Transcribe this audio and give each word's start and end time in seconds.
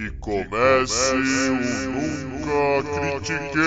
Que 0.00 0.10
comece 0.12 1.12
o 1.12 1.90
Nunca 1.90 3.20
Critiquei! 3.20 3.60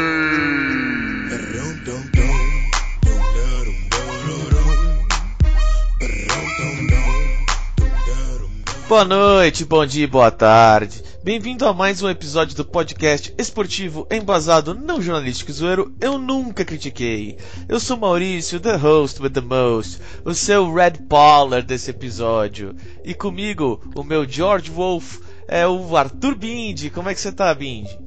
Boa 8.89 9.05
noite, 9.05 9.63
bom 9.63 9.85
dia, 9.85 10.07
boa 10.07 10.31
tarde. 10.31 11.03
Bem-vindo 11.23 11.67
a 11.67 11.73
mais 11.73 12.01
um 12.01 12.09
episódio 12.09 12.55
do 12.55 12.65
podcast 12.65 13.33
esportivo 13.37 14.07
embasado 14.11 14.73
não 14.73 15.01
jornalístico 15.01 15.53
zoeiro 15.53 15.95
Eu 16.01 16.17
Nunca 16.17 16.65
Critiquei. 16.65 17.37
Eu 17.69 17.79
sou 17.79 17.95
Maurício, 17.95 18.59
the 18.59 18.75
host 18.75 19.21
with 19.21 19.29
the 19.29 19.41
most, 19.41 20.01
o 20.25 20.33
seu 20.33 20.73
Red 20.73 20.97
Baller 20.99 21.63
desse 21.63 21.91
episódio. 21.91 22.75
E 23.05 23.13
comigo, 23.13 23.81
o 23.95 24.03
meu 24.03 24.27
George 24.27 24.69
Wolf, 24.69 25.19
é 25.47 25.67
o 25.67 25.95
Arthur 25.95 26.35
Bindi. 26.35 26.89
Como 26.89 27.09
é 27.09 27.13
que 27.13 27.21
você 27.21 27.31
tá, 27.31 27.53
Bindi? 27.53 27.99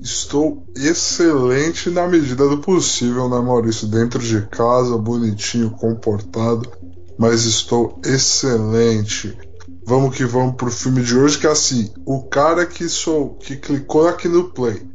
Estou 0.00 0.66
excelente 0.76 1.90
na 1.90 2.08
medida 2.08 2.48
do 2.48 2.58
possível, 2.58 3.28
né, 3.28 3.40
Maurício? 3.40 3.86
Dentro 3.86 4.18
de 4.18 4.46
casa, 4.48 4.96
bonitinho, 4.96 5.70
comportado, 5.70 6.70
mas 7.18 7.44
estou 7.44 8.00
excelente. 8.04 9.36
Vamos 9.84 10.16
que 10.16 10.24
vamos 10.24 10.56
pro 10.56 10.70
filme 10.70 11.02
de 11.02 11.16
hoje, 11.16 11.38
que 11.38 11.46
é 11.46 11.50
assim, 11.50 11.92
o 12.06 12.22
cara 12.22 12.64
que 12.66 12.88
sou 12.88 13.34
que 13.34 13.56
clicou 13.56 14.08
aqui 14.08 14.28
no 14.28 14.44
play 14.50 14.88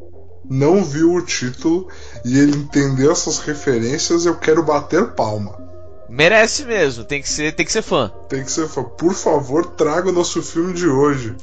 não 0.49 0.83
viu 0.83 1.13
o 1.13 1.21
título 1.21 1.87
e 2.23 2.37
ele 2.37 2.57
entendeu 2.57 3.11
essas 3.11 3.39
referências, 3.39 4.25
eu 4.25 4.35
quero 4.35 4.63
bater 4.63 5.13
palma. 5.13 5.64
Merece 6.09 6.65
mesmo, 6.65 7.03
tem 7.03 7.21
que 7.21 7.29
ser, 7.29 7.53
tem 7.53 7.65
que 7.65 7.71
ser 7.71 7.81
fã. 7.81 8.11
Tem 8.29 8.43
que 8.43 8.51
ser 8.51 8.67
fã. 8.67 8.83
Por 8.83 9.13
favor, 9.13 9.65
traga 9.71 10.09
o 10.09 10.13
nosso 10.13 10.41
filme 10.41 10.73
de 10.73 10.87
hoje. 10.87 11.35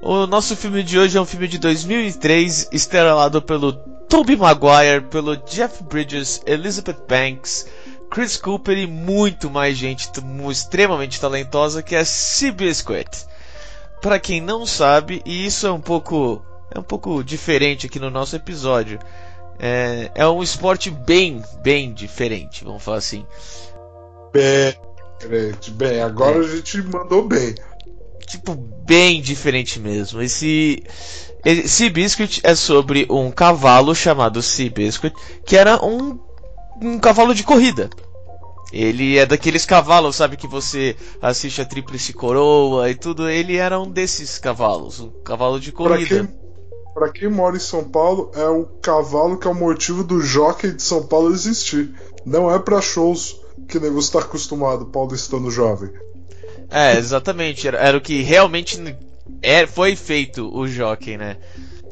O 0.00 0.26
nosso 0.26 0.54
filme 0.54 0.82
de 0.82 0.98
hoje 0.98 1.16
é 1.16 1.20
um 1.20 1.24
filme 1.24 1.48
de 1.48 1.58
2003, 1.58 2.68
estrelado 2.70 3.40
pelo 3.40 3.72
Tobey 3.72 4.36
Maguire, 4.36 5.00
pelo 5.10 5.36
Jeff 5.36 5.82
Bridges, 5.82 6.42
Elizabeth 6.44 6.98
Banks, 7.08 7.66
Chris 8.10 8.36
Cooper 8.36 8.76
e 8.76 8.86
muito 8.86 9.50
mais 9.50 9.76
gente 9.76 10.08
extremamente 10.50 11.20
talentosa 11.20 11.82
que 11.82 11.96
é 11.96 12.04
Seabiscuit. 12.04 13.26
Para 14.00 14.20
quem 14.20 14.40
não 14.40 14.66
sabe, 14.66 15.22
e 15.24 15.46
isso 15.46 15.66
é 15.66 15.72
um 15.72 15.80
pouco 15.80 16.44
é 16.70 16.78
um 16.78 16.82
pouco 16.82 17.24
diferente 17.24 17.86
aqui 17.86 17.98
no 17.98 18.10
nosso 18.10 18.36
episódio, 18.36 18.98
é, 19.58 20.10
é 20.14 20.28
um 20.28 20.42
esporte 20.42 20.90
bem 20.90 21.42
bem 21.62 21.92
diferente, 21.92 22.62
vamos 22.62 22.82
falar 22.82 22.98
assim. 22.98 23.26
Bem, 24.34 25.54
bem, 25.74 26.02
agora 26.02 26.40
a 26.40 26.48
gente 26.48 26.82
mandou 26.82 27.26
bem. 27.26 27.54
Tipo, 28.26 28.54
bem 28.54 29.22
diferente 29.22 29.78
mesmo. 29.78 30.20
Esse 30.20 30.82
Seabiscuit 31.66 32.40
é 32.42 32.54
sobre 32.54 33.06
um 33.08 33.30
cavalo 33.30 33.94
chamado 33.94 34.42
Seabiscuit, 34.42 35.14
que 35.46 35.56
era 35.56 35.82
um 35.84 36.18
um 36.82 36.98
cavalo 36.98 37.34
de 37.34 37.44
corrida. 37.44 37.88
Ele 38.72 39.16
é 39.16 39.24
daqueles 39.24 39.64
cavalos, 39.64 40.16
sabe, 40.16 40.36
que 40.36 40.48
você 40.48 40.96
assiste 41.22 41.60
a 41.60 41.64
Tríplice 41.64 42.12
Coroa 42.12 42.90
e 42.90 42.94
tudo. 42.94 43.28
Ele 43.28 43.56
era 43.56 43.78
um 43.78 43.88
desses 43.88 44.38
cavalos, 44.38 44.98
um 44.98 45.10
cavalo 45.22 45.60
de 45.60 45.70
corrida. 45.70 46.28
Para 46.92 47.10
quem, 47.12 47.22
quem, 47.22 47.30
mora 47.30 47.56
em 47.56 47.60
São 47.60 47.84
Paulo, 47.84 48.32
é 48.34 48.48
o 48.48 48.64
cavalo 48.82 49.38
que 49.38 49.46
é 49.46 49.50
o 49.50 49.54
motivo 49.54 50.02
do 50.02 50.20
jockey 50.20 50.72
de 50.72 50.82
São 50.82 51.06
Paulo 51.06 51.30
existir. 51.30 51.94
Não 52.26 52.52
é 52.52 52.58
para 52.58 52.80
shows 52.80 53.43
que 53.68 53.78
nem 53.78 53.90
você 53.90 54.08
está 54.08 54.18
acostumado, 54.20 54.86
paulistano 54.86 55.50
jovem. 55.50 55.90
É, 56.70 56.96
exatamente. 56.96 57.66
Era, 57.66 57.78
era 57.78 57.96
o 57.96 58.00
que 58.00 58.22
realmente 58.22 58.78
é, 59.42 59.66
foi 59.66 59.96
feito 59.96 60.50
o 60.54 60.66
jockey, 60.66 61.16
né? 61.16 61.36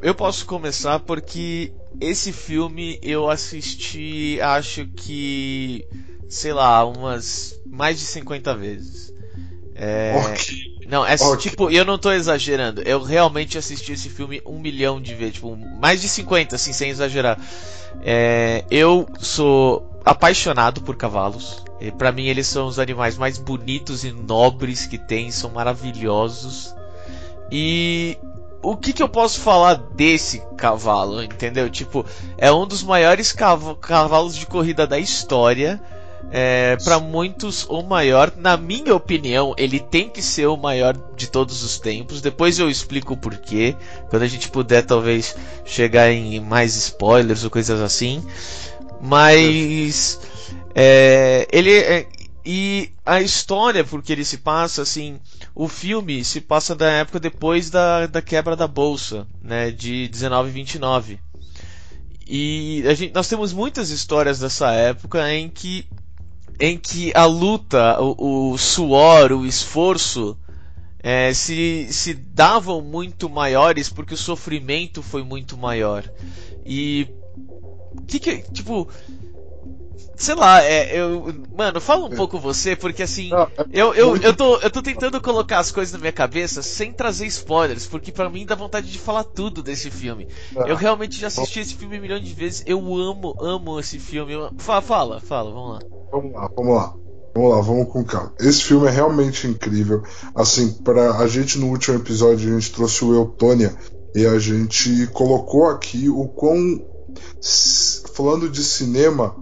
Eu 0.03 0.15
posso 0.15 0.45
começar 0.47 0.99
porque 1.01 1.73
esse 2.01 2.33
filme 2.33 2.98
eu 3.03 3.31
assisti, 3.31 4.41
acho 4.41 4.86
que, 4.97 5.86
sei 6.29 6.53
lá, 6.53 6.85
umas 6.85 7.55
mais 7.67 7.98
de 7.98 8.05
50 8.05 8.55
vezes. 8.57 9.13
É... 9.75 10.15
Okay. 10.33 10.73
Não, 10.89 11.07
é 11.07 11.15
okay. 11.15 11.51
tipo, 11.51 11.70
eu 11.70 11.85
não 11.85 11.97
tô 11.97 12.11
exagerando. 12.11 12.83
Eu 12.83 13.03
realmente 13.03 13.57
assisti 13.57 13.92
esse 13.92 14.09
filme 14.09 14.42
um 14.45 14.59
milhão 14.59 15.01
de 15.01 15.15
vezes, 15.15 15.35
tipo, 15.35 15.57
mais 15.57 16.01
de 16.03 16.09
50, 16.09 16.57
assim, 16.57 16.73
sem 16.73 16.91
exagerar. 16.91 17.39
É... 18.03 18.65
eu 18.70 19.07
sou 19.20 19.92
apaixonado 20.05 20.80
por 20.83 20.96
cavalos. 20.96 21.64
Para 21.98 22.13
mim, 22.13 22.27
eles 22.27 22.46
são 22.46 22.67
os 22.67 22.79
animais 22.79 23.18
mais 23.18 23.39
bonitos 23.39 24.05
e 24.05 24.13
nobres 24.13 24.86
que 24.86 24.98
tem, 24.98 25.30
são 25.30 25.51
maravilhosos. 25.51 26.74
E 27.51 28.17
o 28.62 28.77
que, 28.77 28.92
que 28.92 29.02
eu 29.02 29.08
posso 29.08 29.41
falar 29.41 29.74
desse 29.74 30.41
cavalo, 30.57 31.23
entendeu? 31.23 31.68
Tipo, 31.68 32.07
é 32.39 32.51
um 32.52 32.67
dos 32.67 32.83
maiores 32.83 33.33
cav 33.33 33.74
cavalos 33.80 34.36
de 34.36 34.46
corrida 34.46 34.86
da 34.86 34.98
história. 34.98 35.80
É, 36.30 36.77
para 36.83 36.98
muitos 37.01 37.67
o 37.68 37.83
maior, 37.83 38.33
na 38.36 38.57
minha 38.57 38.95
opinião, 38.95 39.55
ele 39.58 39.80
tem 39.80 40.08
que 40.08 40.23
ser 40.23 40.46
o 40.46 40.57
maior 40.57 40.96
de 41.17 41.29
todos 41.29 41.62
os 41.62 41.79
tempos. 41.79 42.23
Depois 42.23 42.58
eu 42.58 42.70
explico 42.70 43.14
o 43.14 43.17
porquê, 43.17 43.77
quando 44.08 44.23
a 44.23 44.29
gente 44.29 44.48
puder 44.48 44.83
talvez 44.86 45.36
chegar 45.64 46.11
em 46.11 46.41
mais 46.41 46.77
spoilers 46.77 47.45
ou 47.45 47.51
coisas 47.51 47.80
assim. 47.80 48.24
Mas 49.02 50.20
é, 50.74 51.48
ele 51.51 51.73
é, 51.73 52.07
e 52.45 52.90
a 53.05 53.20
história, 53.20 53.85
porque 53.85 54.13
ele 54.13 54.24
se 54.24 54.39
passa 54.39 54.83
assim, 54.83 55.20
o 55.55 55.68
filme 55.68 56.24
se 56.24 56.40
passa 56.40 56.74
da 56.74 56.90
época 56.90 57.20
depois 57.20 57.70
da, 57.70 58.07
da 58.07 58.23
quebra 58.23 58.57
da 58.57 58.67
bolsa, 58.67 59.27
né, 59.42 59.70
de 59.70 60.08
1929. 60.12 61.20
E 62.27 62.85
a 62.86 62.95
gente, 62.95 63.12
nós 63.12 63.29
temos 63.29 63.52
muitas 63.52 63.91
histórias 63.91 64.39
dessa 64.39 64.73
época 64.73 65.33
em 65.33 65.48
que 65.48 65.86
em 66.61 66.79
que 66.79 67.12
a 67.14 67.24
luta, 67.24 68.01
o, 68.01 68.52
o 68.52 68.58
suor, 68.58 69.33
o 69.33 69.45
esforço 69.45 70.39
é, 71.02 71.35
se, 71.35 71.89
se 71.91 72.14
davam 72.14 72.80
muito 72.80 73.29
maiores 73.29 73.89
porque 73.89 74.14
o 74.14 74.17
sofrimento 74.17 75.02
foi 75.02 75.24
muito 75.24 75.57
maior. 75.57 76.08
E 76.64 77.08
que 78.07 78.19
que 78.19 78.42
tipo 78.53 78.89
Sei 80.17 80.36
lá, 80.36 80.63
é, 80.63 81.01
eu. 81.01 81.35
Mano, 81.57 81.80
fala 81.80 82.05
um 82.05 82.13
é. 82.13 82.17
pouco 82.17 82.39
você, 82.39 82.77
porque 82.77 83.03
assim. 83.03 83.30
É 83.35 83.64
eu, 83.73 83.92
eu, 83.92 84.17
eu, 84.19 84.33
tô, 84.33 84.57
eu 84.58 84.70
tô 84.70 84.80
tentando 84.80 85.20
colocar 85.20 85.58
as 85.58 85.73
coisas 85.73 85.92
na 85.92 85.98
minha 85.98 86.13
cabeça 86.13 86.63
sem 86.63 86.92
trazer 86.92 87.27
spoilers, 87.27 87.86
porque 87.86 88.13
para 88.13 88.30
mim 88.30 88.47
dá 88.47 88.55
vontade 88.55 88.91
de 88.91 88.98
falar 89.01 89.25
tudo 89.25 89.63
desse 89.64 89.91
filme. 89.91 90.29
Eu 90.67 90.77
realmente 90.77 91.19
já 91.19 91.27
assisti 91.27 91.61
esse 91.61 91.75
filme 91.75 91.98
um 91.98 92.03
milhão 92.03 92.20
de 92.20 92.33
vezes. 92.35 92.63
Eu 92.67 92.79
amo, 92.95 93.35
amo 93.41 93.80
esse 93.80 93.98
filme. 93.98 94.33
Fala, 94.59 94.80
fala, 94.83 95.20
fala, 95.20 95.51
vamos 95.51 95.73
lá. 95.73 95.80
Vamos 96.13 96.33
lá, 96.33 96.51
vamos 96.55 96.77
lá. 96.77 96.95
Vamos 97.35 97.51
lá, 97.51 97.61
vamos 97.61 97.89
com 97.89 98.05
calma. 98.05 98.33
Esse 98.39 98.63
filme 98.63 98.86
é 98.86 98.91
realmente 98.91 99.47
incrível. 99.47 100.03
Assim, 100.35 100.70
para 100.85 101.17
a 101.17 101.27
gente 101.27 101.59
no 101.59 101.69
último 101.69 101.97
episódio 101.97 102.48
a 102.48 102.61
gente 102.61 102.73
trouxe 102.73 103.05
o 103.05 103.14
Eutônia 103.14 103.74
e 104.14 104.27
a 104.27 104.39
gente 104.39 105.07
colocou 105.09 105.67
aqui 105.67 106.11
o 106.11 106.29
quão 106.29 106.92
falando 108.14 108.48
de 108.48 108.62
cinema, 108.62 109.34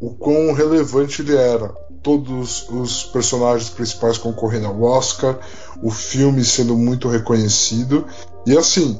o 0.00 0.10
quão 0.14 0.52
relevante 0.52 1.22
ele 1.22 1.36
era. 1.36 1.68
Todos 2.02 2.68
os 2.68 3.04
personagens 3.04 3.70
principais 3.70 4.18
concorrendo 4.18 4.66
ao 4.66 4.82
Oscar, 4.82 5.38
o 5.80 5.90
filme 5.90 6.44
sendo 6.44 6.76
muito 6.76 7.08
reconhecido. 7.08 8.04
E 8.44 8.56
assim, 8.58 8.98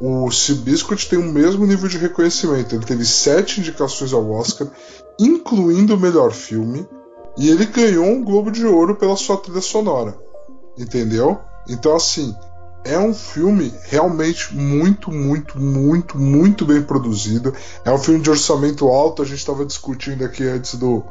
o 0.00 0.30
Seabiscuit 0.30 1.08
tem 1.08 1.18
o 1.18 1.32
mesmo 1.32 1.66
nível 1.66 1.88
de 1.88 1.98
reconhecimento. 1.98 2.74
Ele 2.74 2.84
teve 2.84 3.04
sete 3.04 3.60
indicações 3.60 4.12
ao 4.12 4.30
Oscar, 4.30 4.66
incluindo 5.20 5.94
o 5.94 6.00
melhor 6.00 6.32
filme, 6.32 6.88
e 7.36 7.48
ele 7.48 7.66
ganhou 7.66 8.06
um 8.06 8.24
Globo 8.24 8.50
de 8.50 8.66
Ouro 8.66 8.96
pela 8.96 9.16
sua 9.16 9.36
trilha 9.36 9.60
sonora. 9.60 10.16
Entendeu? 10.76 11.38
Então, 11.68 11.94
assim, 11.94 12.34
é 12.84 12.98
um 12.98 13.14
filme 13.14 13.72
realmente 13.84 14.54
muito, 14.54 15.10
muito, 15.10 15.58
muito, 15.58 16.18
muito 16.18 16.64
bem 16.64 16.82
produzido. 16.82 17.54
É 17.84 17.92
um 17.92 17.98
filme 17.98 18.20
de 18.20 18.30
orçamento 18.30 18.88
alto. 18.88 19.22
A 19.22 19.24
gente 19.24 19.38
estava 19.38 19.64
discutindo 19.64 20.24
aqui 20.24 20.44
antes 20.44 20.74
do 20.74 21.04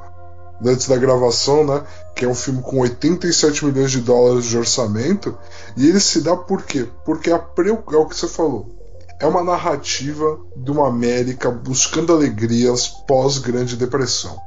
antes 0.64 0.88
da 0.88 0.98
gravação, 0.98 1.66
né? 1.66 1.84
Que 2.16 2.26
é 2.26 2.28
um 2.28 2.36
filme 2.36 2.62
com 2.62 2.80
87 2.80 3.66
milhões 3.66 3.92
de 3.92 4.02
dólares 4.02 4.46
de 4.46 4.58
orçamento. 4.58 5.38
E 5.76 5.88
ele 5.88 6.00
se 6.00 6.22
dá 6.22 6.36
por 6.36 6.64
quê? 6.64 6.88
Porque 7.06 7.32
a 7.32 7.40
pre... 7.40 7.70
é 7.70 7.74
o 7.74 8.06
que 8.06 8.16
você 8.16 8.28
falou. 8.28 8.70
É 9.20 9.26
uma 9.26 9.44
narrativa 9.44 10.40
de 10.56 10.72
uma 10.72 10.88
América 10.88 11.50
buscando 11.52 12.14
alegrias 12.14 12.88
pós 13.08 13.38
Grande 13.38 13.76
Depressão. 13.76 14.38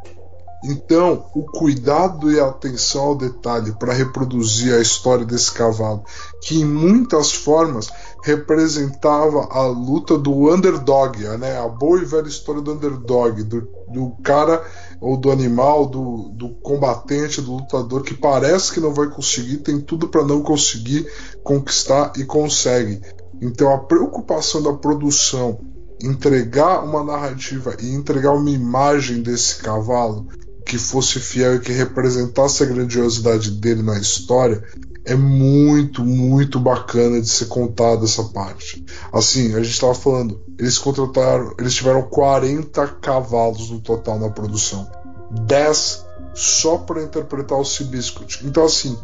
Então, 0.67 1.27
o 1.35 1.43
cuidado 1.43 2.33
e 2.33 2.41
a 2.41 2.47
atenção 2.47 3.03
ao 3.03 3.15
detalhe 3.15 3.73
para 3.73 3.93
reproduzir 3.93 4.73
a 4.73 4.81
história 4.81 5.27
desse 5.27 5.53
cavalo, 5.53 6.03
que 6.41 6.59
em 6.59 6.65
muitas 6.65 7.33
formas 7.33 7.91
representava 8.23 9.47
a 9.51 9.67
luta 9.67 10.17
do 10.17 10.51
underdog, 10.51 11.23
né? 11.39 11.59
a 11.59 11.69
boa 11.69 12.01
e 12.01 12.07
velha 12.07 12.29
história 12.29 12.63
do 12.63 12.73
underdog, 12.73 13.43
do, 13.43 13.69
do 13.91 14.17
cara 14.23 14.65
ou 15.03 15.19
do 15.19 15.31
animal, 15.31 15.85
do, 15.85 16.31
do 16.31 16.49
combatente, 16.63 17.43
do 17.43 17.57
lutador 17.57 18.03
que 18.03 18.15
parece 18.15 18.73
que 18.73 18.81
não 18.81 18.95
vai 18.95 19.11
conseguir, 19.11 19.59
tem 19.59 19.79
tudo 19.79 20.09
para 20.09 20.25
não 20.25 20.41
conseguir 20.41 21.07
conquistar 21.43 22.15
e 22.17 22.25
consegue. 22.25 23.03
Então 23.43 23.71
a 23.71 23.79
preocupação 23.81 24.63
da 24.63 24.73
produção 24.73 25.61
entregar 26.01 26.83
uma 26.83 27.05
narrativa 27.05 27.77
e 27.81 27.93
entregar 27.93 28.33
uma 28.33 28.51
imagem 28.51 29.23
desse 29.23 29.57
cavalo 29.57 30.27
que 30.65 30.79
fosse 30.79 31.21
fiel 31.21 31.57
e 31.57 31.61
que 31.61 31.73
representasse 31.73 32.63
a 32.63 32.67
grandiosidade 32.67 33.51
dele 33.51 33.83
na 33.83 33.99
história 33.99 34.63
é 35.05 35.15
muito, 35.15 36.03
muito 36.03 36.59
bacana 36.59 37.21
de 37.21 37.29
ser 37.29 37.47
contada 37.47 38.05
essa 38.05 38.25
parte. 38.25 38.85
Assim, 39.13 39.55
a 39.55 39.63
gente 39.63 39.75
estava 39.75 39.95
falando, 39.95 40.41
eles 40.59 40.79
contrataram, 40.79 41.55
eles 41.59 41.75
tiveram 41.75 42.03
40 42.03 42.87
cavalos 43.03 43.71
no 43.71 43.81
total 43.81 44.19
na 44.19 44.31
produção. 44.31 44.91
10 45.31 46.05
só 46.33 46.79
para 46.79 47.03
interpretar 47.03 47.59
o 47.59 47.65
Seabiscuit. 47.65 48.41
Então, 48.47 48.65
assim, 48.65 48.97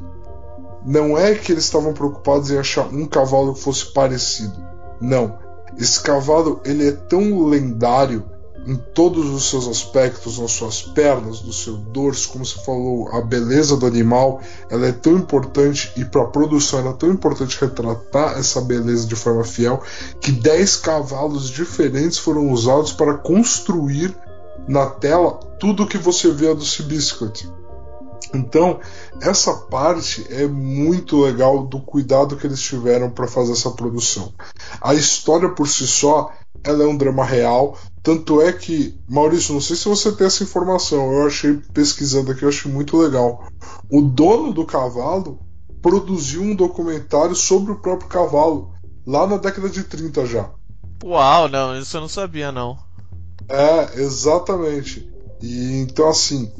não 0.86 1.18
é 1.18 1.34
que 1.34 1.52
eles 1.52 1.64
estavam 1.64 1.92
preocupados 1.92 2.50
em 2.50 2.58
achar 2.58 2.86
um 2.86 3.06
cavalo 3.06 3.54
que 3.54 3.60
fosse 3.60 3.92
parecido. 3.92 4.56
Não. 5.00 5.38
Esse 5.78 6.00
cavalo 6.00 6.60
ele 6.64 6.88
é 6.88 6.92
tão 6.92 7.46
lendário 7.46 8.24
em 8.66 8.76
todos 8.76 9.30
os 9.30 9.48
seus 9.48 9.66
aspectos, 9.66 10.38
nas 10.38 10.52
suas 10.52 10.82
pernas, 10.82 11.42
no 11.42 11.52
seu 11.52 11.76
dorso, 11.76 12.28
como 12.28 12.44
você 12.44 12.62
falou, 12.62 13.08
a 13.12 13.20
beleza 13.20 13.76
do 13.76 13.86
animal, 13.86 14.40
ela 14.68 14.86
é 14.86 14.92
tão 14.92 15.14
importante 15.14 15.90
e 15.96 16.04
para 16.04 16.22
a 16.22 16.26
produção 16.28 16.88
é 16.88 16.92
tão 16.92 17.10
importante 17.10 17.58
retratar 17.60 18.38
essa 18.38 18.60
beleza 18.60 19.06
de 19.06 19.16
forma 19.16 19.44
fiel 19.44 19.82
que 20.20 20.30
10 20.30 20.76
cavalos 20.76 21.48
diferentes 21.48 22.18
foram 22.18 22.50
usados 22.50 22.92
para 22.92 23.14
construir 23.14 24.14
na 24.68 24.86
tela 24.86 25.32
tudo 25.58 25.86
que 25.86 25.98
você 25.98 26.30
vê 26.30 26.54
do 26.54 26.64
Seabiscuit. 26.64 27.48
Então, 28.32 28.78
essa 29.20 29.52
parte 29.54 30.24
é 30.30 30.46
muito 30.46 31.20
legal 31.20 31.66
do 31.66 31.80
cuidado 31.80 32.36
que 32.36 32.46
eles 32.46 32.60
tiveram 32.60 33.10
para 33.10 33.26
fazer 33.26 33.52
essa 33.52 33.70
produção. 33.70 34.32
A 34.80 34.94
história 34.94 35.48
por 35.48 35.66
si 35.66 35.86
só, 35.86 36.32
ela 36.62 36.84
é 36.84 36.86
um 36.86 36.96
drama 36.96 37.24
real, 37.24 37.76
tanto 38.02 38.40
é 38.40 38.52
que, 38.52 38.98
Maurício, 39.08 39.52
não 39.52 39.60
sei 39.60 39.76
se 39.76 39.88
você 39.88 40.10
tem 40.12 40.26
essa 40.26 40.42
informação, 40.42 41.12
eu 41.12 41.26
achei 41.26 41.54
pesquisando 41.72 42.30
aqui, 42.30 42.42
eu 42.42 42.48
achei 42.48 42.70
muito 42.70 42.96
legal. 42.96 43.44
O 43.90 44.00
dono 44.00 44.52
do 44.52 44.64
cavalo 44.64 45.38
produziu 45.82 46.42
um 46.42 46.54
documentário 46.54 47.34
sobre 47.34 47.72
o 47.72 47.80
próprio 47.80 48.08
cavalo, 48.08 48.72
lá 49.06 49.26
na 49.26 49.36
década 49.36 49.68
de 49.68 49.82
30 49.82 50.26
já. 50.26 50.50
Uau, 51.04 51.48
não, 51.48 51.78
isso 51.78 51.96
eu 51.96 52.00
não 52.02 52.08
sabia 52.08 52.50
não. 52.50 52.78
É, 53.48 54.00
exatamente. 54.00 55.10
E 55.42 55.80
então 55.80 56.08
assim, 56.08 56.50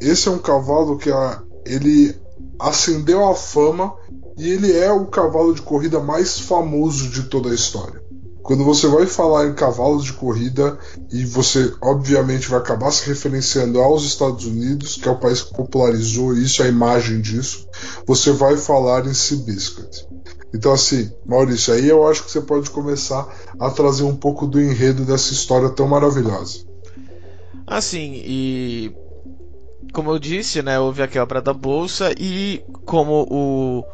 esse 0.00 0.28
é 0.28 0.30
um 0.30 0.38
cavalo 0.38 0.96
que 0.98 1.10
a, 1.10 1.42
ele 1.64 2.14
ascendeu 2.58 3.26
à 3.28 3.34
fama 3.34 3.94
e 4.36 4.48
ele 4.48 4.72
é 4.72 4.90
o 4.92 5.06
cavalo 5.06 5.54
de 5.54 5.62
corrida 5.62 6.00
mais 6.00 6.38
famoso 6.38 7.08
de 7.08 7.24
toda 7.24 7.50
a 7.50 7.54
história. 7.54 8.02
Quando 8.46 8.64
você 8.64 8.86
vai 8.86 9.06
falar 9.06 9.48
em 9.48 9.54
cavalos 9.54 10.04
de 10.04 10.12
corrida 10.12 10.78
e 11.10 11.24
você 11.24 11.74
obviamente 11.82 12.48
vai 12.48 12.60
acabar 12.60 12.92
se 12.92 13.04
referenciando 13.04 13.80
aos 13.80 14.04
Estados 14.04 14.46
Unidos, 14.46 14.94
que 14.94 15.08
é 15.08 15.10
o 15.10 15.18
país 15.18 15.42
que 15.42 15.52
popularizou 15.52 16.32
isso, 16.32 16.62
a 16.62 16.68
imagem 16.68 17.20
disso, 17.20 17.66
você 18.06 18.30
vai 18.30 18.56
falar 18.56 19.04
em 19.04 19.12
Seabiscuit. 19.12 20.06
Então 20.54 20.72
assim, 20.72 21.10
Maurício, 21.26 21.74
aí 21.74 21.88
eu 21.88 22.06
acho 22.06 22.22
que 22.22 22.30
você 22.30 22.40
pode 22.40 22.70
começar 22.70 23.26
a 23.58 23.68
trazer 23.68 24.04
um 24.04 24.14
pouco 24.14 24.46
do 24.46 24.60
enredo 24.60 25.04
dessa 25.04 25.32
história 25.32 25.68
tão 25.70 25.88
maravilhosa. 25.88 26.60
Assim, 27.66 28.22
e 28.24 28.94
como 29.92 30.12
eu 30.12 30.20
disse, 30.20 30.62
né, 30.62 30.78
houve 30.78 31.02
a 31.02 31.08
quebra 31.08 31.42
da 31.42 31.52
bolsa 31.52 32.14
e 32.16 32.62
como 32.84 33.26
o 33.28 33.84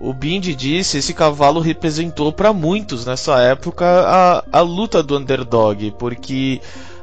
o 0.00 0.12
Bindi 0.12 0.54
disse, 0.54 0.98
esse 0.98 1.14
cavalo 1.14 1.60
representou 1.60 2.32
para 2.32 2.52
muitos 2.52 3.06
nessa 3.06 3.40
época 3.40 3.84
a, 3.86 4.44
a 4.52 4.60
luta 4.60 5.02
do 5.02 5.16
underdog, 5.16 5.92
porque 5.98 6.60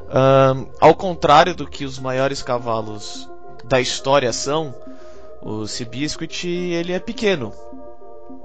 um, 0.09 0.67
ao 0.79 0.93
contrário 0.93 1.55
do 1.55 1.65
que 1.65 1.85
os 1.85 1.97
maiores 1.97 2.43
cavalos 2.43 3.29
da 3.63 3.81
história 3.81 4.31
são, 4.31 4.75
o 5.41 5.65
Seabiscuit 5.65 6.47
ele 6.47 6.93
é 6.93 6.99
pequeno. 6.99 7.51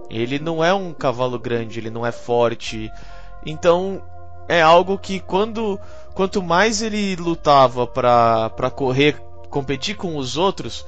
Ele 0.09 0.39
não 0.39 0.65
é 0.65 0.73
um 0.73 0.95
cavalo 0.95 1.39
grande, 1.39 1.79
ele 1.79 1.91
não 1.91 2.07
é 2.07 2.11
forte. 2.11 2.91
Então 3.45 4.03
é 4.49 4.63
algo 4.63 4.99
que 4.99 5.21
quando 5.21 5.79
quanto 6.15 6.43
mais 6.43 6.81
ele 6.81 7.15
lutava 7.17 7.87
para 7.87 8.71
correr, 8.75 9.21
competir 9.51 9.97
com 9.97 10.17
os 10.17 10.37
outros, 10.37 10.87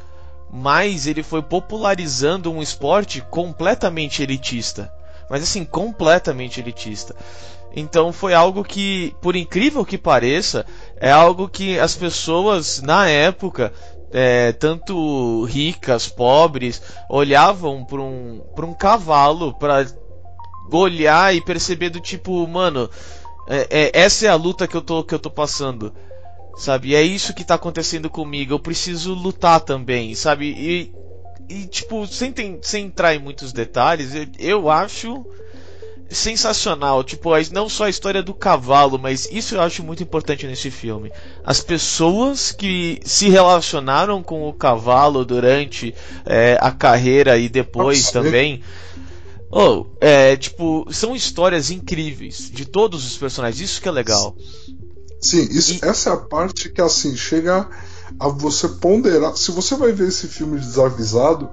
mais 0.53 1.07
ele 1.07 1.23
foi 1.23 1.43
popularizando 1.43 2.51
um 2.51 2.61
esporte 2.61 3.21
completamente 3.31 4.23
elitista. 4.23 4.93
Mas 5.29 5.43
assim, 5.45 5.65
completamente 5.65 6.61
elitista. 6.61 7.15
Então 7.75 8.13
foi 8.13 8.35
algo 8.35 8.65
que, 8.65 9.15
por 9.21 9.37
incrível 9.37 9.85
que 9.85 9.97
pareça, 9.97 10.67
é 10.97 11.11
algo 11.11 11.49
que 11.49 11.79
as 11.79 11.95
pessoas 11.95 12.83
na 12.83 13.09
época, 13.09 13.73
é, 14.13 14.53
tanto 14.53 15.45
ricas, 15.45 16.09
pobres, 16.09 16.83
olhavam 17.09 17.85
para 17.85 18.01
um, 18.01 18.43
um 18.59 18.75
cavalo 18.75 19.55
para 19.55 19.87
olhar 20.73 21.33
e 21.35 21.41
perceber 21.41 21.91
do 21.91 22.01
tipo, 22.01 22.45
mano, 22.49 22.91
é, 23.49 23.67
é, 23.71 23.91
essa 23.95 24.27
é 24.27 24.29
a 24.29 24.35
luta 24.35 24.67
que 24.67 24.77
eu 24.77 24.83
tô, 24.83 25.05
que 25.05 25.15
eu 25.15 25.19
tô 25.19 25.31
passando 25.31 25.93
sabe? 26.61 26.91
E 26.91 26.95
é 26.95 27.03
isso 27.03 27.35
que 27.35 27.43
tá 27.43 27.55
acontecendo 27.55 28.11
comigo. 28.11 28.53
Eu 28.53 28.61
preciso 28.61 29.15
lutar 29.15 29.61
também, 29.61 30.15
sabe? 30.15 30.47
E, 30.47 30.93
e 31.49 31.67
tipo, 31.67 32.07
sem, 32.07 32.31
tem, 32.31 32.59
sem 32.63 32.87
entrar 32.87 33.15
em 33.15 33.19
muitos 33.19 33.53
detalhes, 33.53 34.15
eu, 34.15 34.27
eu 34.39 34.71
acho 34.71 35.25
sensacional. 36.11 37.03
Tipo, 37.03 37.31
não 37.51 37.69
só 37.69 37.85
a 37.85 37.91
história 37.91 38.23
do 38.23 38.35
cavalo, 38.35 38.99
mas 38.99 39.27
isso 39.33 39.55
eu 39.55 39.63
acho 39.63 39.83
muito 39.83 40.03
importante 40.03 40.47
nesse 40.47 40.71
filme. 40.71 41.11
As 41.45 41.61
pessoas 41.61 42.53
que 42.53 43.01
se 43.05 43.31
relacionaram 43.31 44.23
com 44.23 44.47
o 44.47 44.53
cavalo 44.53 45.25
durante 45.25 45.95
é, 46.27 46.59
a 46.61 46.71
carreira 46.71 47.39
e 47.39 47.49
depois 47.49 48.05
Nossa, 48.05 48.13
também. 48.13 48.63
Oh, 49.53 49.87
é, 50.01 50.37
tipo, 50.37 50.87
são 50.93 51.17
histórias 51.17 51.71
incríveis 51.73 52.51
de 52.53 52.65
todos 52.65 53.05
os 53.05 53.17
personagens, 53.17 53.61
isso 53.61 53.83
que 53.83 53.89
é 53.89 53.91
legal. 53.91 54.37
Sim, 55.21 55.43
isso, 55.51 55.75
e... 55.75 55.89
essa 55.89 56.11
é 56.11 56.13
a 56.13 56.17
parte 56.17 56.71
que 56.71 56.81
assim 56.81 57.17
chega 57.17 57.69
a 58.19 58.29
você 58.29 58.69
ponderar. 58.69 59.37
Se 59.37 59.51
você 59.51 59.75
vai 59.77 59.93
ver 59.93 60.09
esse 60.09 60.27
filme 60.27 60.59
desavisado, 60.59 61.51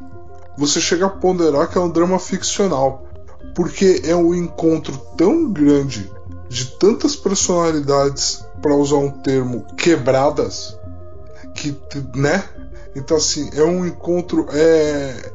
você 0.57 0.79
chega 0.79 1.05
a 1.05 1.09
ponderar 1.09 1.69
que 1.69 1.77
é 1.77 1.81
um 1.81 1.89
drama 1.89 2.17
ficcional, 2.17 3.07
porque 3.53 4.01
é 4.05 4.15
um 4.15 4.33
encontro 4.33 4.97
tão 5.17 5.51
grande 5.51 6.11
de 6.49 6.65
tantas 6.77 7.15
personalidades, 7.15 8.45
para 8.61 8.75
usar 8.75 8.97
um 8.97 9.11
termo, 9.11 9.65
quebradas, 9.75 10.77
que, 11.53 11.75
né? 12.15 12.43
Então 12.95 13.17
assim 13.17 13.49
é 13.53 13.63
um 13.63 13.85
encontro 13.85 14.47
é 14.51 15.31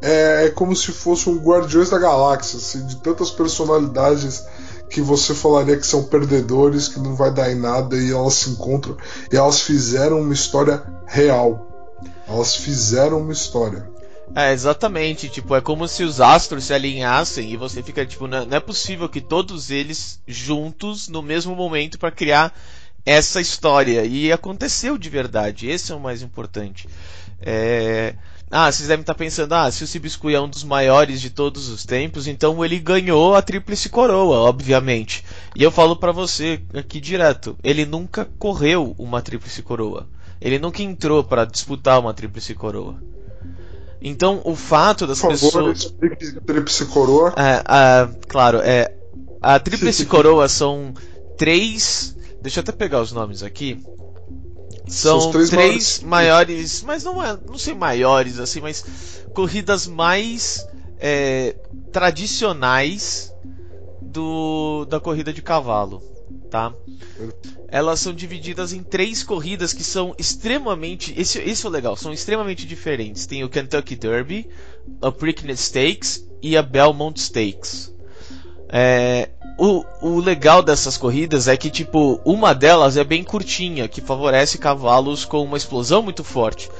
é, 0.00 0.46
é 0.46 0.50
como 0.50 0.74
se 0.76 0.92
fosse 0.92 1.28
um 1.28 1.38
Guardiões 1.38 1.90
da 1.90 1.98
Galáxia, 1.98 2.58
assim, 2.58 2.86
de 2.86 2.96
tantas 2.96 3.30
personalidades 3.30 4.44
que 4.90 5.00
você 5.00 5.34
falaria 5.34 5.76
que 5.76 5.86
são 5.86 6.04
perdedores, 6.04 6.88
que 6.88 6.98
não 6.98 7.14
vai 7.14 7.30
dar 7.32 7.50
em 7.50 7.54
nada 7.54 7.96
e 7.96 8.10
elas 8.10 8.34
se 8.34 8.50
encontram 8.50 8.96
e 9.32 9.36
elas 9.36 9.60
fizeram 9.60 10.20
uma 10.20 10.32
história 10.32 10.82
real. 11.06 11.66
Elas 12.26 12.56
fizeram 12.56 13.20
uma 13.20 13.32
história. 13.32 13.90
É, 14.34 14.52
exatamente. 14.52 15.28
Tipo, 15.28 15.54
é 15.54 15.60
como 15.60 15.88
se 15.88 16.02
os 16.02 16.20
astros 16.20 16.64
se 16.64 16.74
alinhassem 16.74 17.52
e 17.52 17.56
você 17.56 17.82
fica, 17.82 18.04
tipo, 18.04 18.26
não 18.26 18.46
é 18.50 18.60
possível 18.60 19.08
que 19.08 19.20
todos 19.20 19.70
eles 19.70 20.20
juntos 20.26 21.08
no 21.08 21.22
mesmo 21.22 21.54
momento 21.54 21.98
para 21.98 22.10
criar 22.10 22.54
essa 23.04 23.40
história. 23.40 24.04
E 24.04 24.30
aconteceu 24.30 24.98
de 24.98 25.08
verdade. 25.08 25.68
Esse 25.68 25.92
é 25.92 25.94
o 25.94 26.00
mais 26.00 26.22
importante. 26.22 26.88
É. 27.40 28.14
Ah, 28.50 28.72
vocês 28.72 28.88
devem 28.88 29.02
estar 29.02 29.14
pensando, 29.14 29.52
ah, 29.52 29.70
se 29.70 29.84
o 29.84 29.86
Cibiscui 29.86 30.34
é 30.34 30.40
um 30.40 30.48
dos 30.48 30.64
maiores 30.64 31.20
de 31.20 31.28
todos 31.28 31.68
os 31.68 31.84
tempos, 31.84 32.26
então 32.26 32.64
ele 32.64 32.78
ganhou 32.78 33.34
a 33.34 33.42
tríplice 33.42 33.90
coroa, 33.90 34.38
obviamente. 34.38 35.22
E 35.54 35.62
eu 35.62 35.70
falo 35.70 35.96
para 35.96 36.12
você 36.12 36.60
aqui 36.72 36.98
direto, 36.98 37.56
ele 37.62 37.84
nunca 37.84 38.26
correu 38.38 38.94
uma 38.98 39.20
tríplice 39.20 39.62
coroa. 39.62 40.08
Ele 40.40 40.58
nunca 40.58 40.82
entrou 40.82 41.22
para 41.22 41.44
disputar 41.44 42.00
uma 42.00 42.14
tríplice 42.14 42.54
coroa. 42.54 42.96
Então, 44.00 44.40
o 44.44 44.54
fato 44.54 45.06
das 45.06 45.20
Por 45.20 45.36
favor, 45.36 45.74
pessoas. 45.74 45.94
Tríplice 46.46 46.86
coroa. 46.86 47.34
É, 47.36 47.64
é, 47.68 48.08
claro, 48.28 48.58
é. 48.58 48.94
A 49.42 49.58
tríplice 49.58 50.06
coroa 50.06 50.48
são 50.48 50.94
três. 51.36 52.16
Deixa 52.40 52.60
eu 52.60 52.62
até 52.62 52.72
pegar 52.72 53.00
os 53.00 53.12
nomes 53.12 53.42
aqui. 53.42 53.82
São 54.88 55.30
três, 55.30 55.50
três 55.50 56.00
maiores, 56.00 56.82
mas 56.82 57.04
não, 57.04 57.22
é, 57.22 57.38
não 57.46 57.58
sei 57.58 57.74
maiores 57.74 58.38
assim, 58.38 58.60
mas 58.60 59.24
corridas 59.34 59.86
mais 59.86 60.66
é, 60.98 61.56
tradicionais 61.92 63.32
do, 64.00 64.84
da 64.86 64.98
corrida 64.98 65.32
de 65.32 65.42
cavalo. 65.42 66.02
tá? 66.50 66.74
Elas 67.68 68.00
são 68.00 68.14
divididas 68.14 68.72
em 68.72 68.82
três 68.82 69.22
corridas 69.22 69.72
que 69.72 69.84
são 69.84 70.14
extremamente. 70.18 71.14
Esse, 71.18 71.38
esse 71.38 71.66
é 71.66 71.68
o 71.68 71.72
legal, 71.72 71.96
são 71.96 72.12
extremamente 72.12 72.66
diferentes. 72.66 73.26
Tem 73.26 73.44
o 73.44 73.48
Kentucky 73.48 73.94
Derby, 73.94 74.48
a 75.02 75.12
Preakness 75.12 75.60
Stakes 75.60 76.26
e 76.42 76.56
a 76.56 76.62
Belmont 76.62 77.20
Stakes. 77.20 77.94
É, 78.70 79.28
o, 79.58 79.84
o 80.00 80.20
legal 80.20 80.62
dessas 80.62 80.96
corridas 80.96 81.48
é 81.48 81.56
que, 81.56 81.70
tipo, 81.70 82.20
uma 82.24 82.54
delas 82.54 82.96
é 82.96 83.04
bem 83.04 83.24
curtinha, 83.24 83.88
que 83.88 84.00
favorece 84.00 84.58
cavalos 84.58 85.24
com 85.24 85.42
uma 85.42 85.56
explosão 85.56 86.02
muito 86.02 86.22
forte. 86.22 86.70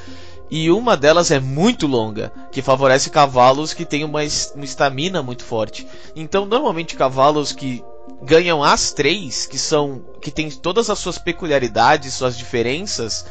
E 0.51 0.71
uma 0.71 0.97
delas 0.97 1.31
é 1.31 1.39
muito 1.39 1.87
longa, 1.87 2.33
que 2.51 2.63
favorece 2.63 3.11
cavalos 3.11 3.75
que 3.75 3.85
têm 3.85 4.05
uma 4.05 4.25
estamina 4.25 5.23
muito 5.23 5.45
forte. 5.45 5.87
Então, 6.17 6.47
normalmente, 6.47 6.97
cavalos 6.97 7.53
que 7.53 7.85
ganham 8.23 8.63
as 8.63 8.93
três, 8.93 9.47
que 9.47 9.59
são 9.59 10.03
que 10.21 10.31
têm 10.31 10.51
todas 10.51 10.89
as 10.89 10.99
suas 10.99 11.19
peculiaridades, 11.19 12.15
suas 12.15 12.37
diferenças, 12.37 13.27